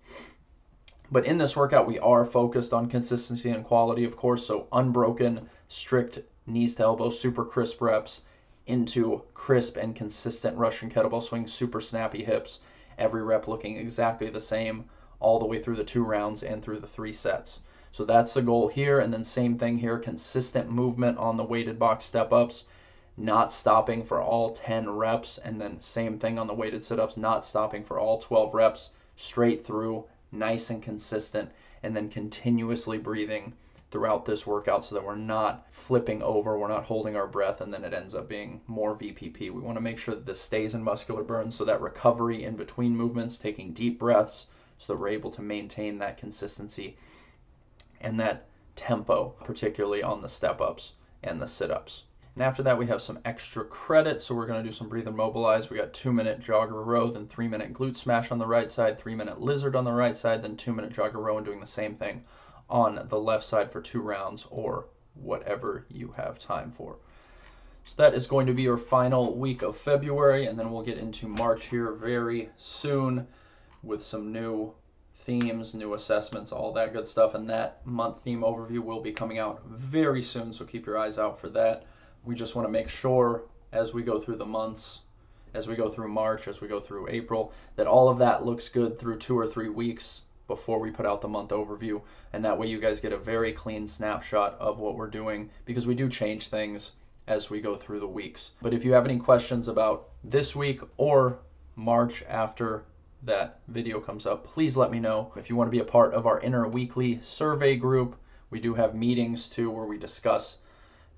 But 1.09 1.25
in 1.25 1.37
this 1.37 1.55
workout, 1.55 1.87
we 1.87 1.99
are 1.99 2.25
focused 2.25 2.73
on 2.73 2.89
consistency 2.89 3.49
and 3.49 3.63
quality, 3.63 4.03
of 4.03 4.17
course. 4.17 4.45
So 4.45 4.67
unbroken, 4.73 5.49
strict 5.69 6.19
knees 6.45 6.75
to 6.75 6.83
elbow, 6.83 7.11
super 7.11 7.45
crisp 7.45 7.81
reps 7.81 8.19
into 8.67 9.21
crisp 9.33 9.77
and 9.77 9.95
consistent 9.95 10.57
Russian 10.57 10.89
kettlebell 10.89 11.23
swings, 11.23 11.53
super 11.53 11.79
snappy 11.79 12.25
hips, 12.25 12.59
every 12.97 13.23
rep 13.23 13.47
looking 13.47 13.77
exactly 13.77 14.29
the 14.29 14.41
same 14.41 14.83
all 15.21 15.39
the 15.39 15.45
way 15.45 15.63
through 15.63 15.77
the 15.77 15.83
two 15.85 16.03
rounds 16.03 16.43
and 16.43 16.61
through 16.61 16.79
the 16.79 16.87
three 16.87 17.13
sets. 17.13 17.61
So 17.93 18.05
that's 18.05 18.33
the 18.33 18.41
goal 18.41 18.69
here. 18.69 18.99
And 18.99 19.13
then 19.13 19.25
same 19.25 19.57
thing 19.57 19.77
here, 19.77 19.99
consistent 19.99 20.71
movement 20.71 21.17
on 21.17 21.35
the 21.35 21.43
weighted 21.43 21.77
box 21.77 22.05
step 22.05 22.31
ups, 22.31 22.63
not 23.17 23.51
stopping 23.51 24.05
for 24.05 24.21
all 24.21 24.53
10 24.53 24.89
reps. 24.89 25.37
And 25.39 25.59
then 25.59 25.81
same 25.81 26.17
thing 26.17 26.39
on 26.39 26.47
the 26.47 26.53
weighted 26.53 26.85
sit 26.85 27.01
ups, 27.01 27.17
not 27.17 27.43
stopping 27.43 27.83
for 27.83 27.99
all 27.99 28.19
12 28.19 28.53
reps, 28.53 28.91
straight 29.17 29.65
through, 29.65 30.05
nice 30.31 30.69
and 30.69 30.81
consistent. 30.81 31.51
And 31.83 31.93
then 31.93 32.07
continuously 32.07 32.97
breathing 32.97 33.51
throughout 33.89 34.23
this 34.23 34.47
workout 34.47 34.85
so 34.85 34.95
that 34.95 35.03
we're 35.03 35.15
not 35.15 35.67
flipping 35.73 36.23
over, 36.23 36.57
we're 36.57 36.69
not 36.69 36.85
holding 36.85 37.17
our 37.17 37.27
breath, 37.27 37.59
and 37.59 37.73
then 37.73 37.83
it 37.83 37.93
ends 37.93 38.15
up 38.15 38.29
being 38.29 38.61
more 38.67 38.95
VPP. 38.95 39.51
We 39.51 39.59
want 39.59 39.75
to 39.75 39.81
make 39.81 39.97
sure 39.97 40.15
that 40.15 40.25
this 40.25 40.39
stays 40.39 40.75
in 40.75 40.81
muscular 40.81 41.23
burn 41.23 41.51
so 41.51 41.65
that 41.65 41.81
recovery 41.81 42.45
in 42.45 42.55
between 42.55 42.95
movements, 42.95 43.37
taking 43.37 43.73
deep 43.73 43.99
breaths, 43.99 44.47
so 44.77 44.93
that 44.93 44.99
we're 45.01 45.09
able 45.09 45.31
to 45.31 45.41
maintain 45.41 45.97
that 45.97 46.17
consistency 46.17 46.95
and 48.01 48.19
that 48.19 48.47
tempo, 48.75 49.35
particularly 49.43 50.03
on 50.03 50.21
the 50.21 50.29
step 50.29 50.61
ups 50.61 50.93
and 51.23 51.41
the 51.41 51.47
sit 51.47 51.71
ups. 51.71 52.03
And 52.35 52.43
after 52.43 52.63
that, 52.63 52.77
we 52.77 52.87
have 52.87 53.01
some 53.01 53.19
extra 53.25 53.65
credit. 53.65 54.21
So 54.21 54.33
we're 54.33 54.45
going 54.45 54.63
to 54.63 54.67
do 54.69 54.73
some 54.73 54.87
breathe 54.87 55.07
and 55.07 55.17
mobilize. 55.17 55.69
We 55.69 55.77
got 55.77 55.93
two 55.93 56.13
minute 56.13 56.39
jogger 56.39 56.85
row, 56.85 57.09
then 57.09 57.27
three 57.27 57.47
minute 57.47 57.73
glute 57.73 57.97
smash 57.97 58.31
on 58.31 58.39
the 58.39 58.47
right 58.47 58.71
side, 58.71 58.97
three 58.97 59.15
minute 59.15 59.41
lizard 59.41 59.75
on 59.75 59.83
the 59.83 59.91
right 59.91 60.15
side, 60.15 60.41
then 60.41 60.55
two 60.55 60.73
minute 60.73 60.93
jogger 60.93 61.15
row, 61.15 61.37
and 61.37 61.45
doing 61.45 61.59
the 61.59 61.67
same 61.67 61.95
thing 61.95 62.23
on 62.69 63.05
the 63.09 63.19
left 63.19 63.43
side 63.45 63.71
for 63.71 63.81
two 63.81 64.01
rounds 64.01 64.47
or 64.49 64.85
whatever 65.15 65.85
you 65.89 66.13
have 66.15 66.39
time 66.39 66.71
for. 66.71 66.97
So 67.83 67.93
that 67.97 68.13
is 68.13 68.27
going 68.27 68.47
to 68.47 68.53
be 68.53 68.61
your 68.61 68.77
final 68.77 69.35
week 69.35 69.61
of 69.61 69.75
February, 69.75 70.45
and 70.45 70.57
then 70.57 70.71
we'll 70.71 70.83
get 70.83 70.97
into 70.97 71.27
March 71.27 71.65
here 71.65 71.91
very 71.91 72.49
soon 72.55 73.27
with 73.83 74.03
some 74.03 74.31
new 74.31 74.73
themes, 75.21 75.73
new 75.73 75.93
assessments, 75.93 76.51
all 76.51 76.73
that 76.73 76.93
good 76.93 77.07
stuff. 77.07 77.35
And 77.35 77.49
that 77.49 77.85
month 77.85 78.19
theme 78.19 78.41
overview 78.41 78.79
will 78.79 79.01
be 79.01 79.11
coming 79.11 79.39
out 79.39 79.63
very 79.67 80.23
soon, 80.23 80.53
so 80.53 80.65
keep 80.65 80.85
your 80.85 80.97
eyes 80.97 81.19
out 81.19 81.39
for 81.39 81.49
that. 81.49 81.85
We 82.23 82.35
just 82.35 82.55
want 82.55 82.67
to 82.67 82.71
make 82.71 82.89
sure 82.89 83.43
as 83.71 83.93
we 83.93 84.03
go 84.03 84.19
through 84.19 84.37
the 84.37 84.45
months, 84.45 85.01
as 85.53 85.67
we 85.67 85.75
go 85.75 85.89
through 85.89 86.09
March, 86.09 86.47
as 86.47 86.61
we 86.61 86.67
go 86.67 86.79
through 86.79 87.09
April, 87.09 87.53
that 87.75 87.87
all 87.87 88.09
of 88.09 88.17
that 88.19 88.45
looks 88.45 88.69
good 88.69 88.97
through 88.99 89.17
two 89.17 89.37
or 89.37 89.47
three 89.47 89.69
weeks 89.69 90.21
before 90.47 90.79
we 90.79 90.91
put 90.91 91.05
out 91.05 91.21
the 91.21 91.27
month 91.27 91.51
overview. 91.51 92.01
And 92.33 92.43
that 92.43 92.57
way 92.57 92.67
you 92.67 92.79
guys 92.79 92.99
get 92.99 93.13
a 93.13 93.17
very 93.17 93.53
clean 93.53 93.87
snapshot 93.87 94.57
of 94.59 94.79
what 94.79 94.95
we're 94.95 95.07
doing 95.07 95.49
because 95.65 95.87
we 95.87 95.95
do 95.95 96.09
change 96.09 96.47
things 96.47 96.91
as 97.27 97.49
we 97.49 97.61
go 97.61 97.75
through 97.75 97.99
the 97.99 98.07
weeks. 98.07 98.51
But 98.61 98.73
if 98.73 98.83
you 98.83 98.91
have 98.93 99.05
any 99.05 99.17
questions 99.17 99.67
about 99.67 100.09
this 100.23 100.55
week 100.55 100.81
or 100.97 101.39
March 101.75 102.23
after 102.27 102.83
that 103.23 103.59
video 103.67 103.99
comes 103.99 104.25
up, 104.25 104.45
please 104.45 104.75
let 104.75 104.91
me 104.91 104.99
know. 104.99 105.31
If 105.35 105.49
you 105.49 105.55
want 105.55 105.67
to 105.67 105.75
be 105.75 105.81
a 105.81 105.85
part 105.85 106.13
of 106.13 106.25
our 106.25 106.39
inner 106.39 106.67
weekly 106.67 107.19
survey 107.21 107.75
group, 107.75 108.15
we 108.49 108.59
do 108.59 108.73
have 108.73 108.95
meetings 108.95 109.49
too 109.49 109.69
where 109.69 109.85
we 109.85 109.97
discuss 109.97 110.57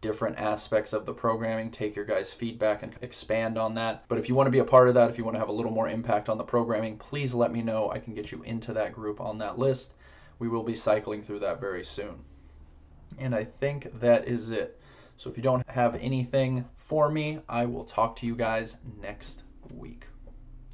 different 0.01 0.37
aspects 0.37 0.91
of 0.91 1.05
the 1.05 1.13
programming, 1.13 1.71
take 1.71 1.95
your 1.95 2.03
guys' 2.03 2.33
feedback 2.33 2.83
and 2.83 2.93
expand 3.01 3.57
on 3.57 3.73
that. 3.73 4.03
But 4.09 4.17
if 4.17 4.27
you 4.27 4.35
want 4.35 4.47
to 4.47 4.51
be 4.51 4.59
a 4.59 4.65
part 4.65 4.89
of 4.89 4.93
that, 4.95 5.09
if 5.09 5.17
you 5.17 5.23
want 5.23 5.35
to 5.35 5.39
have 5.39 5.47
a 5.47 5.53
little 5.53 5.71
more 5.71 5.87
impact 5.87 6.27
on 6.27 6.37
the 6.37 6.43
programming, 6.43 6.97
please 6.97 7.33
let 7.33 7.53
me 7.53 7.61
know. 7.61 7.89
I 7.89 7.99
can 7.99 8.13
get 8.13 8.29
you 8.29 8.43
into 8.43 8.73
that 8.73 8.91
group 8.91 9.21
on 9.21 9.37
that 9.37 9.57
list. 9.57 9.93
We 10.39 10.49
will 10.49 10.63
be 10.63 10.75
cycling 10.75 11.23
through 11.23 11.39
that 11.39 11.61
very 11.61 11.85
soon. 11.85 12.15
And 13.17 13.33
I 13.33 13.45
think 13.45 13.97
that 14.01 14.27
is 14.27 14.51
it. 14.51 14.77
So 15.15 15.29
if 15.29 15.37
you 15.37 15.43
don't 15.43 15.67
have 15.69 15.95
anything 15.95 16.65
for 16.75 17.09
me, 17.09 17.39
I 17.47 17.65
will 17.65 17.85
talk 17.85 18.17
to 18.17 18.25
you 18.25 18.35
guys 18.35 18.75
next 19.01 19.43
week. 19.73 20.07